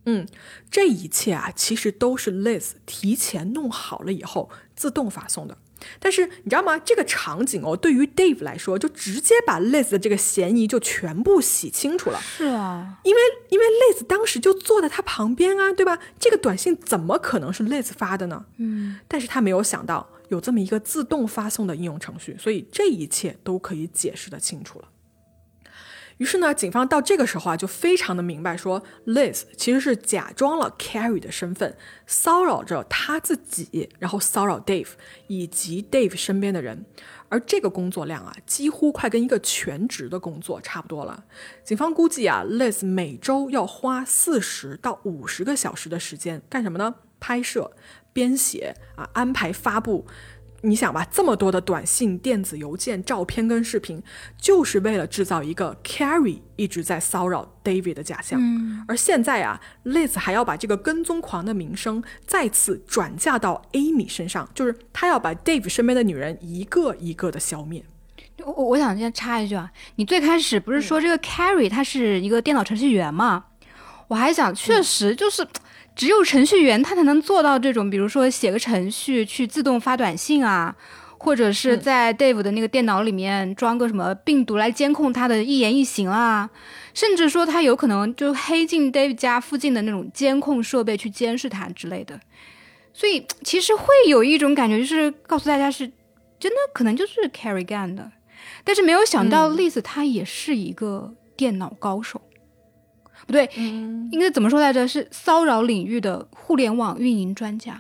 [0.06, 0.28] 嗯，
[0.70, 5.58] 这一切啊，其实都是 Liz 提前弄好了以后自动发送的。
[5.98, 6.78] 但是你知道吗？
[6.78, 12.20] 这个场景哦，对于 Dave 来说，就直接把 Liz 的这个嫌疑就全部洗清楚了。
[12.20, 15.98] 是啊，因为因为 Liz 当时就坐在他旁边啊，对吧？
[16.20, 18.46] 这个短信怎么可能是 Liz 发的呢？
[18.58, 24.90] 嗯，但是他没有想到有这么一个自动发送的应用程序，所以这一切都可以解释的清楚了。
[26.20, 34.90] 于是呢，警方到这个时候啊，就非常的明白说，Liz 其实是假装了 Carrie 的身份，骚扰着他自己，然后骚扰 Dave
[35.28, 36.86] 以及 Dave 身边的人。
[37.30, 41.24] 而这个工作量啊，几乎快跟一个全职的工作差不多了。
[41.64, 46.96] 警方估计啊，Liz 每周要花四十到五十个小时的时间干什么呢？
[47.22, 47.72] 拍摄、
[48.12, 50.06] 编写啊，安排发布。
[50.62, 54.04] 你想吧，这么多的短信、电子邮件、照片跟视频，
[54.38, 58.40] 就是为了制造一个 Carrie 一直在骚扰 David 的假象。
[58.42, 67.86] 嗯而现在啊，Liz 还要把这个跟踪狂的名声再次转嫁到 Amy 身上，就是他要把 Dave 身边的女人一个一个的消灭。
[68.44, 73.46] 我我我想先插一句啊，你最开始不是说这个 Carrie 他是一个电脑程序员吗？
[74.08, 75.48] 我还想，确实就是。
[76.00, 80.74] 只有程序员他才能做到这种，比如说写个程序去自动发短信啊，
[81.18, 86.50] 或者是在 Dave 的那个电脑里面装个什么病毒来监控他的一言一行啊，
[86.94, 92.18] 甚至说他有可能就黑进 Dave 家附近的那种监控设备去监视他之类的。
[92.94, 95.86] 所以其实会有一种感觉，就是告诉大家是
[96.40, 98.10] 真的可能就是 Carrie 干的，
[98.64, 102.22] 但是没有想到 Liz 她也是一个电脑高手。
[103.30, 103.48] 不对，
[104.12, 104.88] 应该怎么说来着？
[104.88, 107.80] 是骚扰领域的互联网运营专家，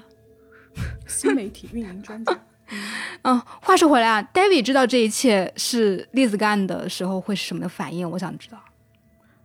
[1.07, 2.39] 新媒体运营专家。
[3.23, 8.07] 嗯，话说回来啊，David 知道这一切是 Liz 干的时候会是什么反应？
[8.11, 8.59] 我想知道。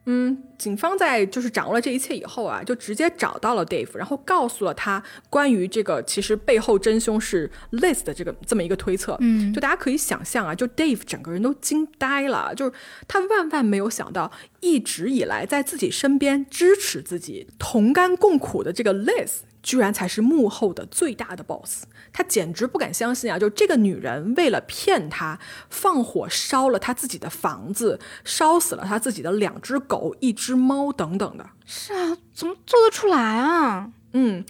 [0.07, 9.17] 嗯，警方在就是掌握了这一切以后啊，就直接找到了 Dave，然后告诉了他关于这个其实背后真凶是 Liz 的这个这么一个推测。
[9.21, 12.73] 嗯，就大家可以想象啊，就 Dave 整个人都惊呆了，就是
[13.09, 14.31] 他万万没有想到，
[14.61, 19.39] 一直以来在自己身边支持自己、同甘共苦的这个 Liz。
[19.65, 23.39] 居然才是幕后的最大的 boss，他简直不敢相信啊！
[23.39, 25.41] 就这个女人为了骗他，
[25.71, 31.49] 放火烧了他自己的房子，烧死了他自己的两只狗、一只猫等等的。
[31.65, 33.91] 是啊，怎么做得出来啊？
[34.13, 34.45] 嗯，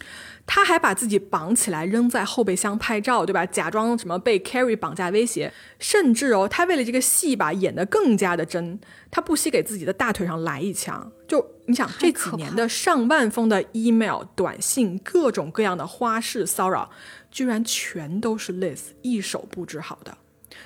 [0.47, 3.47] 他还把自己绑起来扔在后备箱拍照，对吧？
[3.47, 8.79] 假装什么被 Carrie 绑架威胁，甚至哦，他为了这个戏吧演得更加的真，
[9.11, 11.11] 他不惜给自己的大腿上来一枪。
[11.27, 16.91] 就你想这几年的上万封的 email、短信，各种各样的花式骚扰，
[17.31, 20.19] 居然全都是 Liz 一手布置好的。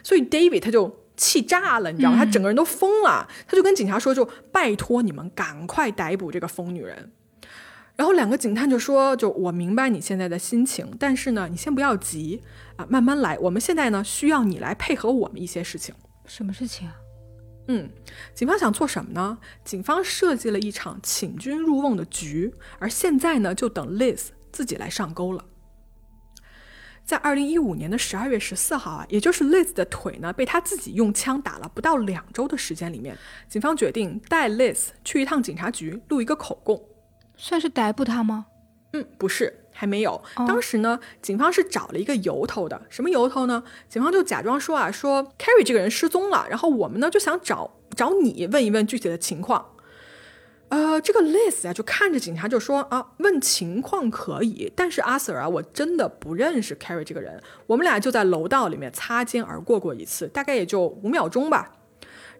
[0.03, 2.19] 所以 David 他就气炸了，你知道吗？
[2.19, 7.13] 他整个人都疯了，他就跟警察说：“就拜托你们赶快逮捕这个疯女人。”
[7.99, 12.41] 然后两个警探就说：“就我明白你现在的心情，但是呢，你先不要急
[12.77, 13.37] 啊，慢慢来。
[13.41, 15.93] 我们现在呢，需要你来配合我们一些事情。
[16.25, 16.95] 什么事情啊？
[17.67, 17.91] 嗯，
[18.37, 19.37] 警方想做什么呢？
[19.65, 25.45] 警方设计了一场请君入瓮的局，而现在呢，就等 Liz 自己来上钩了。
[27.05, 33.19] 在二零一五年的十二月十四号啊，也就是 Liz 的腿呢被他自己用枪打了不到两周的时间里面，
[33.49, 36.81] 警方决定带 Liz 去一趟警察局录一个口供。”
[37.39, 38.47] 算是逮捕他吗？
[38.93, 40.21] 嗯，不是，还没有。
[40.35, 42.83] 当时呢，警方是找了一个由头的。
[42.89, 43.63] 什么由头呢？
[43.89, 49.75] 警方就假装说啊，说 Carrie 这个人失踪了，然后我们呢就想找找你问一问具体的情况。
[50.71, 61.73] 呃，这个 Liz 啊，就看着警察就说啊，问情况可以，但是阿 Sir 啊，我真的不认识 Carrie 这个人，我们俩就在楼道里面擦肩而过过一次，大概也就五秒钟吧。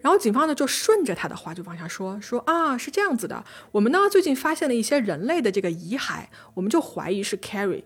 [0.01, 7.83] 然后警方呢就顺着他的话就往下说，说啊是这样子的，我们呢最近发现了一些人类的这个遗骸，我们就怀疑是 Carrie。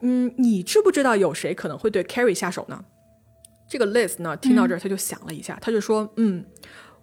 [0.00, 2.84] 嗯，你知不知道有谁可能会对 Carrie 下手呢？
[3.68, 6.44] 这个 Liz 呢听到这儿他就想了一下，他就说，嗯。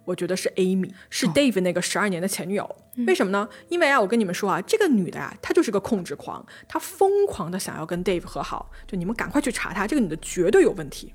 [0.04, 2.68] 我觉得是 Amy，是 Dave 那个十二年的前女友。
[3.06, 3.48] 为什么呢？
[3.68, 8.68] 因为啊，我跟你们说啊，这个女的啊，她就是个控制狂，她疯狂的想要跟 Dave 和好。
[8.84, 11.14] 就你们赶快去查她，这个女的绝对有问题。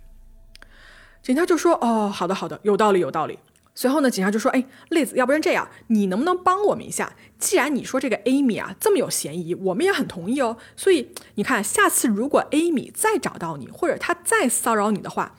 [1.27, 3.37] 警察就说：“哦，好的，好的，有道理，有道理。”
[3.75, 7.11] 随后呢，警察就说：“哎，Liz，要不然这样，你能不能帮我们一下？
[7.37, 10.55] 既然你说这个 Amy 啊这么有嫌疑，我们也很同意哦。
[10.77, 15.35] 所以你看，下次如果 Amy 再找到你，或者她再骚扰你的话。”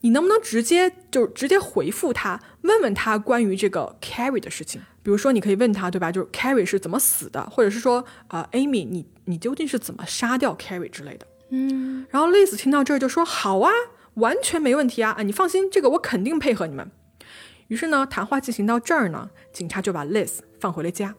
[0.00, 4.80] 你能不能直接就直接回复他，问问他关于这个 Carrie 的事情？
[5.04, 6.10] 比如说，你可以问他，对吧？
[6.10, 11.26] 就是 Carrie 是怎么死的，或者是说，呃，Amy，你你究竟是怎么杀掉 Carrie 之类的？
[11.50, 12.04] 嗯。
[12.10, 13.70] 然后 Liz 听到这儿就说：“好啊，
[14.18, 15.12] 完全没问题啊！
[15.18, 16.90] 啊，你放心，这个我肯定配合你们。”
[17.68, 21.14] 于是呢，谈话进行到这儿呢，警察就把 Liz 放回了家。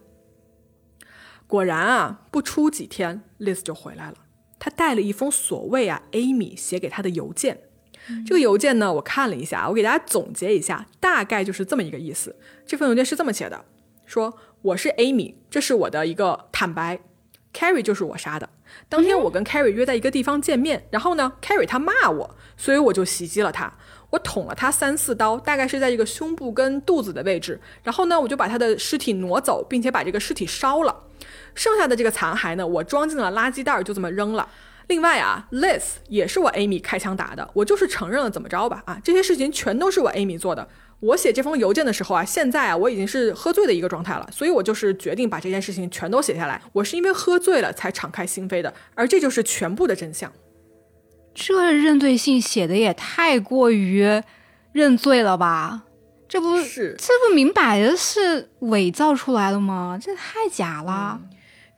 [1.46, 4.16] 果然啊，不出几天，Liz 就回来了。
[4.58, 7.62] 他带了一封所谓啊 Amy 写给他的邮件。
[8.26, 12.36] 这个邮件呢，我看了一下，我给大家总结一下，大概就是这么一个意思。
[12.66, 13.64] 这份邮件是这么写的：
[14.04, 17.00] 说我是 Amy，这是我的一个坦白
[17.54, 18.48] ，Carrie 就是我杀的。
[18.88, 23.72] 当天我跟 Carrie 约在一个地方见面，然后呢，Carrie 他骂我，所以我就袭击了他，
[24.10, 27.60] 我捅了他三四刀，大概是在一个胸部跟肚子的位置。
[27.82, 31.04] 然后呢，我就把他的尸体挪走，并且把这个尸体烧了，
[31.54, 34.48] 剩下的这个残骸呢，我装进了垃圾袋，就这么扔了。
[34.86, 38.82] 另外啊，Liz 也是我 Amy 开枪打的，我就是承认了，怎么着吧？
[38.86, 40.68] 啊，这些事情全都是我 Amy 做的。
[41.00, 46.60] 我写这封邮件的时候啊，现在啊我已经是喝醉的一个状态了，所以我就是决定把这件事情全都写下来。
[46.72, 50.30] 我是因为喝醉了才敞开心扉的，而这就是全部的真相。
[51.34, 54.22] 这认罪信写的也太过于
[54.72, 55.84] 认罪了吧？
[56.28, 59.98] 这不是这不明摆着是伪造出来的吗？
[60.00, 61.20] 这太假了。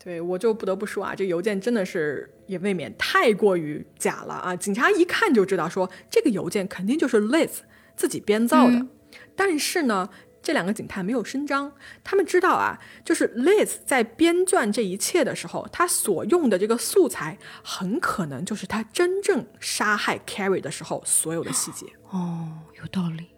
[0.02, 4.56] 对我就不得不说啊，这邮件真的是也未免太过于假了啊！
[4.56, 7.50] 警察一看就知道，说这个邮件肯定就是 Liz
[7.94, 8.86] 自己编造的。
[9.36, 10.08] 但是呢，
[10.42, 11.72] 这两个警探没有声张，
[12.02, 21.86] 他们知道啊，就是 Liz 在编撰这一切的时候，他所用的这个素材很可能就是他真正杀害 Carrie 的时候所有的细节。
[22.10, 22.48] 哦，
[22.80, 23.28] 有道理。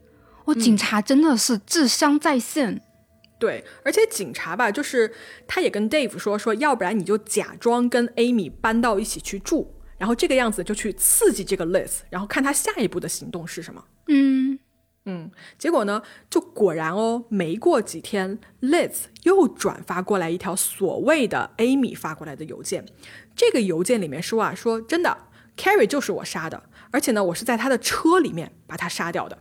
[0.44, 2.82] 哦，警察真的是智商在线。
[3.38, 5.12] 对，而且警察吧，就是
[5.46, 13.84] 他也跟 Dave 说说，要不然你就假装跟 Amy 搬到一起去住，然后这个样子就去刺激这个 Liz，然后看他下一步的行动是什么。
[14.08, 14.58] 嗯
[15.06, 18.92] 嗯，结果呢，就果然哦，没过几天，Liz
[19.24, 22.86] 又转发过来一条所谓的 Amy 发过来的邮件，
[23.36, 25.16] 这个邮件里面说啊，说真的
[25.58, 29.38] ，Carrie 就是我杀的，而且呢，我是在他的车里面把他杀掉的。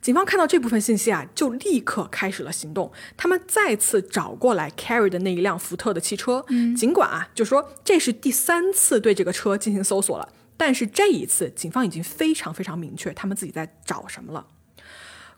[0.00, 2.92] 警方看到这部分信息啊，就立刻开始了行动。
[3.16, 6.44] 他们再次找过来 Carrie 的那一辆福特的汽车。
[6.50, 14.46] 嗯，尽管啊，就说这是第三次对这个车进行搜索了，但是这一次警方已经非常非常明确他们自己在找什么了。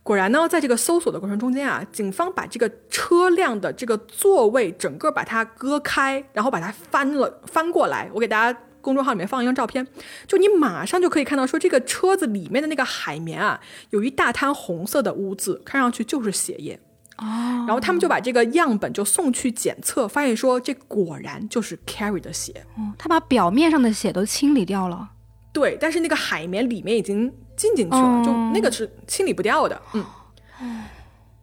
[0.02, 8.10] 果然呢，在这个搜索的过程中间啊，警方把这个车辆的这个座位整个把它割开，然后把它翻了翻过来。
[8.14, 8.60] 我给大家。
[8.80, 9.86] 公众号里面放一张照片，
[10.26, 13.60] 就你马上就可以看到，说这个车子里面的那个海绵啊，
[13.90, 16.78] 有一大滩红色的污渍，看上去就是血液。
[17.18, 17.24] 哦，
[17.66, 22.64] 然后他们就把这个样本就送去检测，发现说这果然就是 Carrie 的血。
[22.76, 25.10] 哦，他把表面上的血都清理掉了。
[25.52, 29.80] 对，但是那个海绵里面已经进进去了，就那个是清理不掉的。
[29.92, 30.04] 嗯。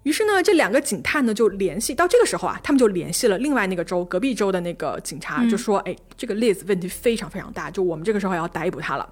[0.03, 9.09] 于是呢，这两个警探呢就联系到这个时候啊，他们就联系了另外那个州隔壁州的那个警察，就说：“哎，这个 Liz 问题非常非常大，就我们这个时候要逮捕他了。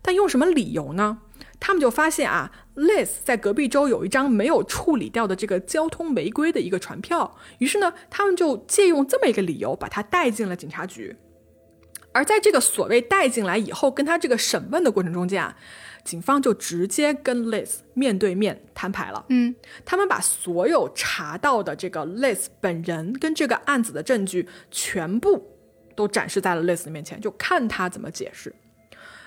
[0.00, 1.18] 但用什么理由呢？
[1.60, 7.36] 他们就发现啊，Liz 在隔壁州有一张没有处理掉的这个交通违规的一个传票。
[7.58, 11.14] 于是呢，他们就借用这么一个理由把他带进了警察局。
[12.12, 15.56] 而在这个所谓带进来以后，跟他这个审问的过程中间啊。”
[16.02, 19.26] 警方就直接跟 Liz 面对面摊牌了。
[19.28, 19.54] 嗯，
[19.84, 25.58] 他们把所有查到的这个 Liz 本人跟这个案子的证据全部
[25.94, 28.54] 都展示在了 Liz 的面前，就看他怎么解释。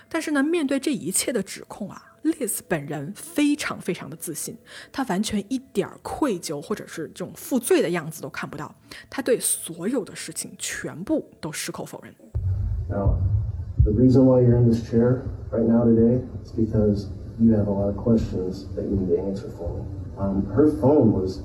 [0.10, 4.57] 但是呢，面对这一切的指控啊 ，Liz 本人非常非常的自信，
[4.93, 8.75] 他完全一点愧疚或者是这种负罪的样子都看不到，
[9.09, 12.15] 他对所有的事情全部都矢口否认。
[13.85, 17.07] The reason why you're in this chair right now today is because
[17.39, 19.85] you have a lot of questions that you need to answer for me.
[20.19, 21.43] Um, her phone was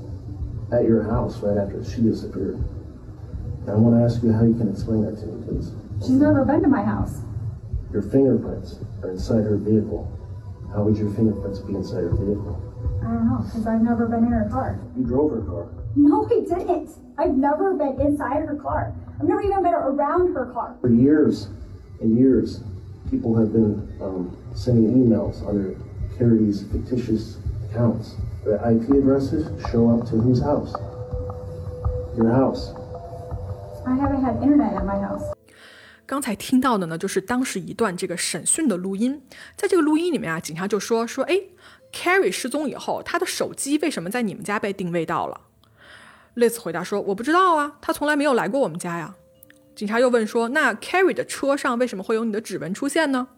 [0.71, 2.57] at your house right after she disappeared.
[3.65, 5.71] And I want to ask you how you can explain that to me, please.
[6.01, 7.21] She's never been to my house.
[7.93, 10.09] Your fingerprints are inside her vehicle.
[10.72, 12.62] How would your fingerprints be inside her vehicle?
[13.00, 14.78] I don't know, because I've never been in her car.
[14.96, 15.68] You drove her car.
[15.96, 16.90] No, I didn't.
[17.16, 18.94] I've never been inside her car.
[19.18, 20.76] I've never even been around her car.
[20.80, 21.48] For years
[22.00, 22.62] and years,
[23.10, 25.74] people have been um, sending emails under
[26.16, 27.38] Carrie's fictitious
[27.70, 28.16] accounts.
[28.44, 30.72] The IP addresses show up to whose house?
[32.16, 32.74] Your house.
[33.86, 35.37] I haven't had internet at my house.
[36.08, 39.20] 刚才听到的呢，就是当时一段这个审讯的录音。
[39.54, 41.38] 在这个录音里面啊，警察就说说，哎
[41.92, 45.42] ，Carrie 失踪以后，他的手机为什么在你们家被定位到了
[46.34, 49.16] ？Liz 回答说，我不知道啊，他从来没有来过我们家呀。
[49.76, 53.28] 警察又问说，那 Carrie 的车上为什么会有你的指纹出现呢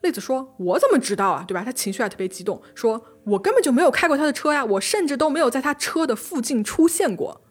[0.00, 1.62] ？Liz 说，我怎么知道啊，对吧？
[1.62, 7.42] 他情绪还特别激动，说我根本就没有开过他的车呀，我甚至都没有在他车的附近出现过。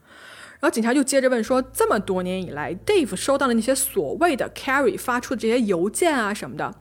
[0.66, 6.74] 然后警察就接着问说：“这么多年以来，Dave 收到的那些所谓的 Carrie 发出的这些邮件啊什么的，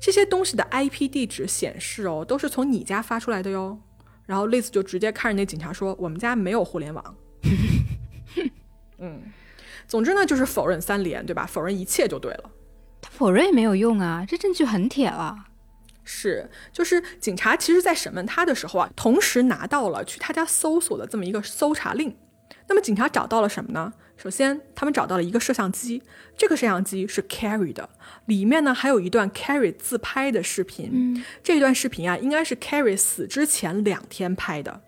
[0.00, 3.78] 这些东西的 IP 地址显示哦，都是从你家发出来的哟。”
[4.26, 7.16] 然后 Liz 就直接看着那警察说：“我们家没有互联网。
[8.98, 9.22] ”嗯，
[9.86, 11.46] 总之呢就是否认三连，对吧？
[11.46, 12.50] 否认一切就对了。
[13.00, 15.36] 他否认也没有用啊，这证据很铁了。
[16.02, 22.16] 是，就是警察其实在审问他的时候啊，同时拿到了去他家搜索的这么一个搜查令。
[22.70, 23.92] 那么警察找到了什么呢？
[24.16, 26.00] 首先，他们找到了一个摄像机，
[26.36, 27.90] 这个摄像机是 Carrie 的，
[28.26, 30.88] 里面呢还有一段 Carrie 自拍的视频。
[30.92, 34.82] 嗯，这段视频啊，应该是 Carrie 死之前两天拍的。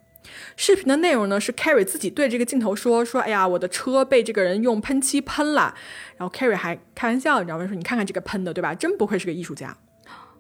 [0.55, 5.75] 视频的内容呢是 Carrie 自己对这个镜头说：“说，哎呀，我的车被这个人用喷漆喷了。”
[6.17, 7.67] 然后 Carrie 还开玩笑，你知道吗？
[7.67, 8.73] 说：“你看看这个喷的，对吧？
[8.77, 9.77] 真不愧是个艺术家。”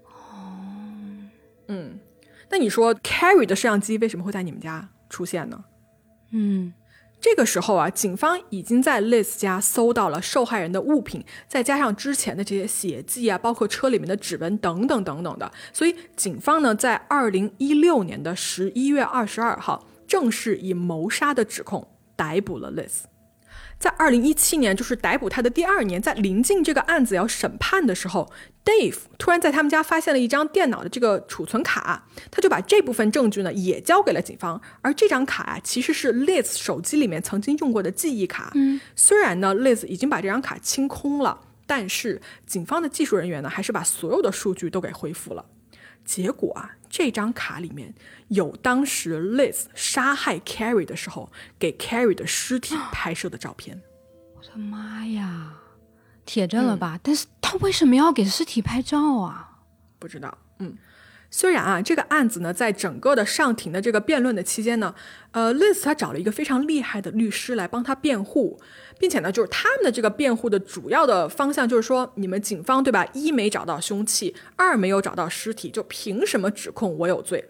[0.06, 0.62] 哦，
[1.66, 1.98] 嗯，
[2.50, 5.64] 那你说 Carrie 的摄像机为什么会在你们家出现呢？
[6.30, 6.72] 嗯。
[7.22, 23.11] 这个时候啊，警方已经在 Liz 家搜到了受害人的物品，再加上之前的这些血迹啊，包括车里面的指纹等等等等的，所以警方呢，在二零一六年的十一月二十二号，正式以谋杀的指控逮捕了 Liz。
[23.82, 28.32] 在二零一七年，就是逮捕他的第二年，在临近这个案子要审判的时候
[28.64, 34.62] ，Dave 突然在他们家发现了一张电脑的这个储存卡，他就把这部分证据呢也交给了警方。
[34.82, 38.52] 而这张卡啊，其实是 Liz 手机里面曾经用过的记忆卡。
[38.54, 45.44] 嗯，虽然呢，Liz 已经把这张卡清空了，但是警方的技术人员呢，还是把所有的数据都给恢复了。
[46.04, 47.94] 结果啊，这张卡里面
[48.28, 53.80] 有当时 Liz 杀害 Carrie 的时候给 Carrie 的尸体拍摄的照片。
[54.36, 55.54] 我的妈呀，
[56.26, 57.00] 铁证了吧？
[57.02, 59.62] 但是他为什么要给尸体拍照啊？
[59.98, 60.36] 不知道。
[60.58, 60.76] 嗯，
[61.34, 64.94] 虽然啊，这个案子呢，在整个的上庭的这个辩论的期间呢，
[65.32, 68.60] 呃，Liz 他找了一个非常厉害的律师来帮他辩护。
[69.00, 73.04] 并且呢，就是他们的这个辩护的主要的方向，就是说，你们警方对吧？
[73.14, 77.48] 一没找到凶器，二没有找到尸体，就凭什么指控我有罪？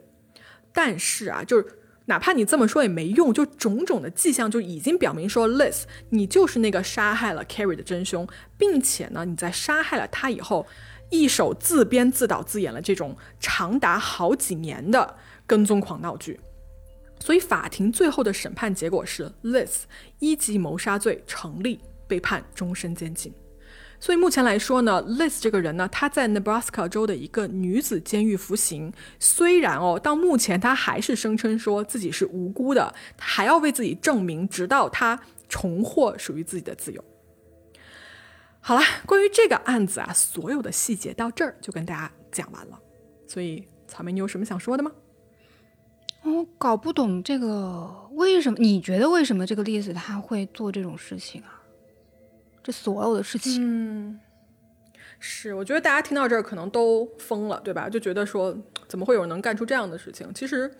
[0.72, 1.66] 但是啊，就是
[2.07, 8.26] 哪怕你这么说也没用，就种种的迹象就已经表明说，Liz，你就是那个杀害了 Carrie 的真凶，
[8.57, 10.66] 并且呢，你在杀害了他以后，
[11.13, 16.41] 一手自编自导自演了这种长达好几年的跟踪狂闹剧。
[17.21, 19.83] 所以，法庭最后的审判结果是，Liz
[20.19, 23.33] 一级谋杀罪成立，被判终身监禁。
[24.01, 28.93] 所以目前来说呢，Liz 这个人呢，她在 Nebraska 州的一个女子监狱服刑。
[29.21, 37.05] 虽然哦，到目前她还是声称说自己是无辜的，她还要为自己证明，直到她重获属于自己的自由。
[38.65, 42.79] 好了，关于这个案子啊，所有的细节到这儿就跟大家讲完了。
[43.27, 44.93] 所以，草莓，你有什么想说的吗？
[46.23, 48.59] 我搞不懂这个为什么？
[48.61, 51.61] 你觉得为什么这个例子他会做这种事情啊？
[52.63, 54.21] 这所有的事情，嗯，
[55.19, 57.89] 是，我觉得大家听到这儿可能都疯了，对吧？
[57.89, 58.57] 就觉得说，
[58.87, 60.33] 怎么会有人能干出这样的事情？
[60.33, 60.72] 其实，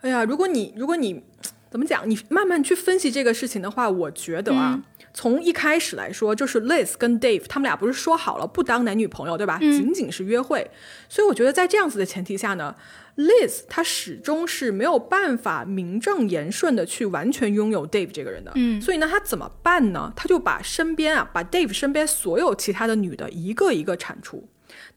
[0.00, 1.22] 哎呀，如果你如果你
[1.70, 9.58] 怎么讲，你慢慢去分析这个事情的话，我觉得啊，从一开始来说，就是 Liz 跟 Dave 他们俩不是说好了不当男女朋友，对吧？
[9.58, 10.70] 仅仅是约会，
[11.08, 12.74] 所以我觉得在这样子的前提下呢。
[13.16, 20.12] Liz，她始终是没有办法名正言顺的去完全拥有 Dave 这个人的，嗯，所以呢，她怎么办呢？
[20.14, 24.48] 她就把身边啊，把 Dave 身边所有其他的女的一个一个铲除，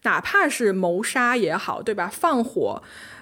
[0.02, 2.06] 哪怕是谋杀也好，对吧？
[2.06, 2.80] 放火，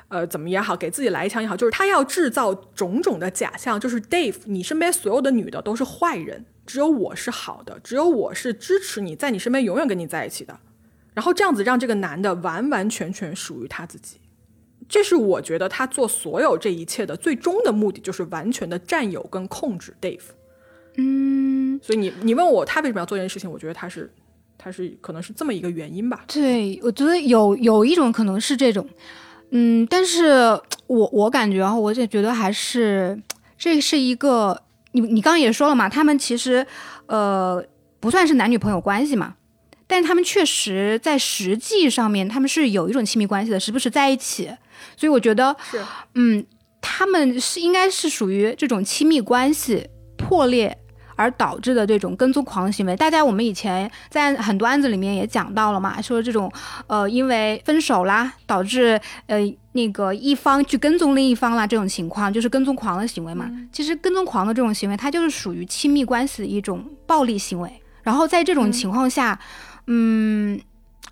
[0.08, 10.56] 呃，怎么也好，给自己来一枪也好，就是她要制造种种的假象，就是 Dave，你身边所有的女的都是坏人，只有我是好的，只有我是支持你在你身边永远跟你在一起的，
[11.14, 14.18] 然后这样子让这个男的完完全全属于他自己。
[14.88, 20.20] 这是我觉得他做所有这一切的最终的目的，就是完全的占有跟控制 Dave。
[20.96, 24.08] 嗯，所以你你问我他为什么要做这件事情，我觉得他是
[24.56, 26.24] 他是可能是这么一个原因吧。
[26.28, 28.88] 对，我觉得有有一种可能是这种，
[29.50, 30.28] 嗯，但是
[30.86, 33.20] 我我感觉啊，我就觉得还是
[33.58, 36.66] 这是一个，你你刚刚也说了嘛，他们其实
[37.06, 37.62] 呃
[38.00, 39.34] 不算是男女朋友关系嘛，
[39.86, 44.50] 但是他们确实在实际上面他们是有一种亲密关系的，时不时在一起，
[44.96, 45.84] 所以我觉得是
[46.14, 46.44] 嗯，
[46.80, 50.78] 他们是应该是属于这种亲密关系破裂
[51.20, 52.96] 而导致的这种跟踪狂的行为。
[52.96, 56.50] 大家我们以前在很多案子里面也讲到了嘛，说这种
[56.86, 59.38] 呃因为分手啦，导致呃
[59.72, 63.50] 那个一方去跟踪另一方啦，这种情况就是跟踪狂的行为嘛。
[63.70, 67.70] 其实跟踪狂的这种行为，它就是属于亲密关系的一种暴力行为。
[68.02, 69.38] 然后在这种情况下，
[69.86, 70.58] 嗯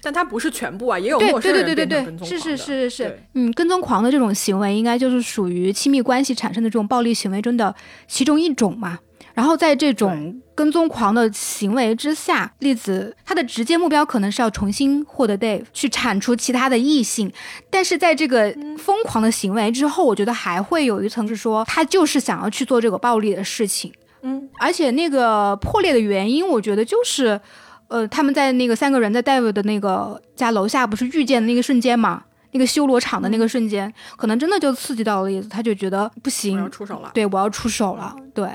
[0.01, 7.75] 但它不是全部啊，也有对陌生人对对对对是狂的是是是，嗯，跟踪狂的这种行为，应该就是属于亲密关系产生的这种暴力行为中的
[8.07, 8.99] 其中一种嘛。
[9.39, 17.33] 然后在这种跟踪狂的行为之下，栗子她的直接目标可能是要重新获得 Dave，去铲除其他的异性。
[17.71, 23.93] 但是在这个疯狂的行为之后，我觉得还会有一层是说，他就是想要去做这个暴力的事情。
[24.23, 27.41] 嗯，而且那个破裂的原因，我觉得就是，
[27.87, 37.13] 呃，他们在那个三个人在 Dave 的那个家楼下不是遇见的那个瞬间嘛，那个修罗场的那个瞬间，可能真的就刺激到了叶子，他就觉得不我行要，出手了。
[37.15, 38.49] 对我要出手了，对。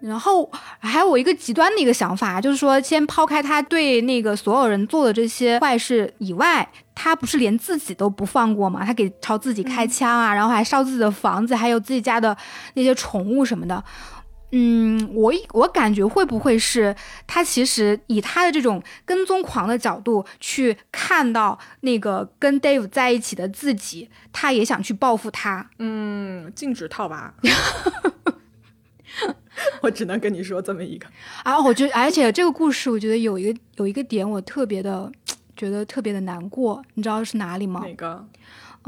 [0.00, 8.84] 然后还有我一个极端的一个想法，就是说，先抛开他对那个所有人做的这些坏事以外，他不是连自己都不放过吗？
[8.84, 12.36] 他给朝自己开枪啊，然后还烧自己的房子，还有自己家的
[12.74, 13.82] 那些宠物什么的。
[14.52, 16.94] 嗯，我我感觉会不会是
[17.26, 25.68] 他其实以他的这种跟踪狂的角度去看到那个跟 Dave 在一起的自己，他也想去报复他。
[25.78, 27.34] 嗯，禁止套娃。
[29.82, 31.06] 我只能跟你说这么一个。
[31.42, 35.10] 啊，我觉得，而且这个故事，我觉得有一个有一个点，我特别的
[35.56, 37.82] 觉得特别的难过，你知道是哪里吗？
[37.84, 38.26] 哪个？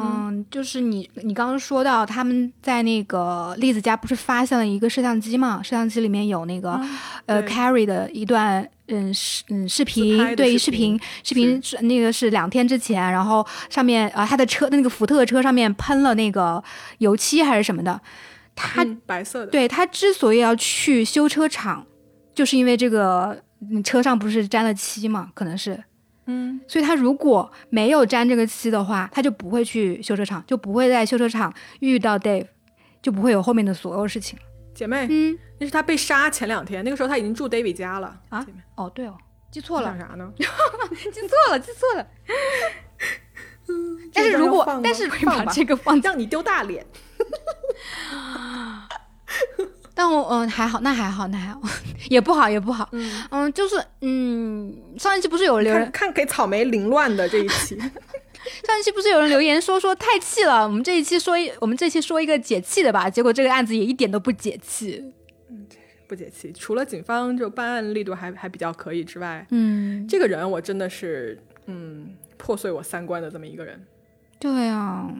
[0.00, 5.60] 嗯，就是你你刚刚说到他们在那个栗子家不是发现了一个摄像机嘛？
[5.60, 6.80] 摄像机里面有那个、
[7.26, 16.62] 呃 Carrie 的一段嗯视嗯视频对视视频频视频是那个是两天之前，然后上面呃他的车那个福特车上面喷了那个
[16.98, 18.00] 油漆还是什么的，
[18.58, 19.52] 他嗯白色的。
[19.52, 21.86] 对他之所以要去修车厂，
[22.34, 25.82] 就是因为这个嗯车上不是沾了漆嘛，可能是，
[26.26, 32.46] 嗯，所以他如果没有沾这个漆的话，他就不会去修车厂，就不会在修车厂遇到 Dave，
[33.00, 34.38] 就不会有后面的所有事情。
[34.74, 39.16] 姐妹，嗯，那是他被杀前两天，那个时候他已经住 David 家了啊姐妹哦，对哦，
[39.50, 40.30] 记错了，想啥呢？
[40.36, 42.06] 记错了，记错了。
[44.12, 46.84] 但是如果但是会把这个放让你丢大脸。
[49.94, 51.60] 但我嗯还好，那还好，那还好，
[52.08, 52.88] 也不好，也不好。
[52.92, 57.76] 嗯嗯就是嗯，上一期不是有留看给草莓凌乱的这一期，
[58.64, 65.04] 上一期不是有人留言说说太气了，我们这一期说一，我们这期说一个解气的吧，结果这个案子也一点都不解气。
[66.06, 66.52] 不解气。
[66.52, 73.86] 除了警方就办案力度还还比较可以之外，嗯，这个人我真的是嗯破碎我三观的这么一个人。
[74.38, 75.10] 对啊，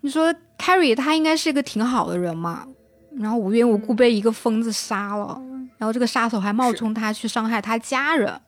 [0.00, 2.66] 你说 Carrie 他应该是一个挺好的人嘛，
[3.12, 5.40] 然后无缘无故被一个疯子杀了，
[5.78, 8.40] 然后这个杀手还冒充他去伤害他家人。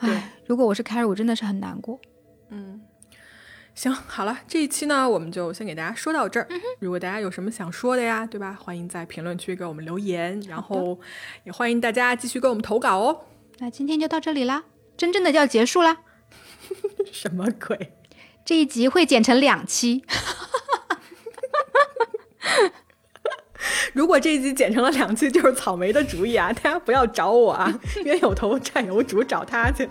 [0.00, 2.00] 对唉，如果我是 Carrie，我真的是很难过。
[2.50, 2.80] 嗯
[3.74, 6.46] 行，好了，这一期呢，我们就先给大家说到这儿。
[6.50, 8.56] 嗯如果大家有什么想说的呀，对吧？
[8.60, 10.98] 欢迎在评论区给我们留言，然后
[11.44, 13.20] 也欢迎大家继续给我们投稿哦。
[13.58, 14.64] 那今天就到这里啦，
[14.96, 15.98] 真正的就要结束啦。
[17.12, 17.92] 什么鬼？
[18.44, 20.04] 这一集会剪成两期，
[23.92, 26.50] 如果这一集剪成了两期，就是草莓的主意啊！
[26.52, 29.88] 大家不要找我啊， 冤有头债有主，找他去。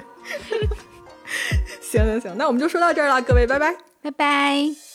[1.82, 3.76] 行行行，那我们就说到这儿了，各位，拜拜。
[4.02, 4.87] 拜拜。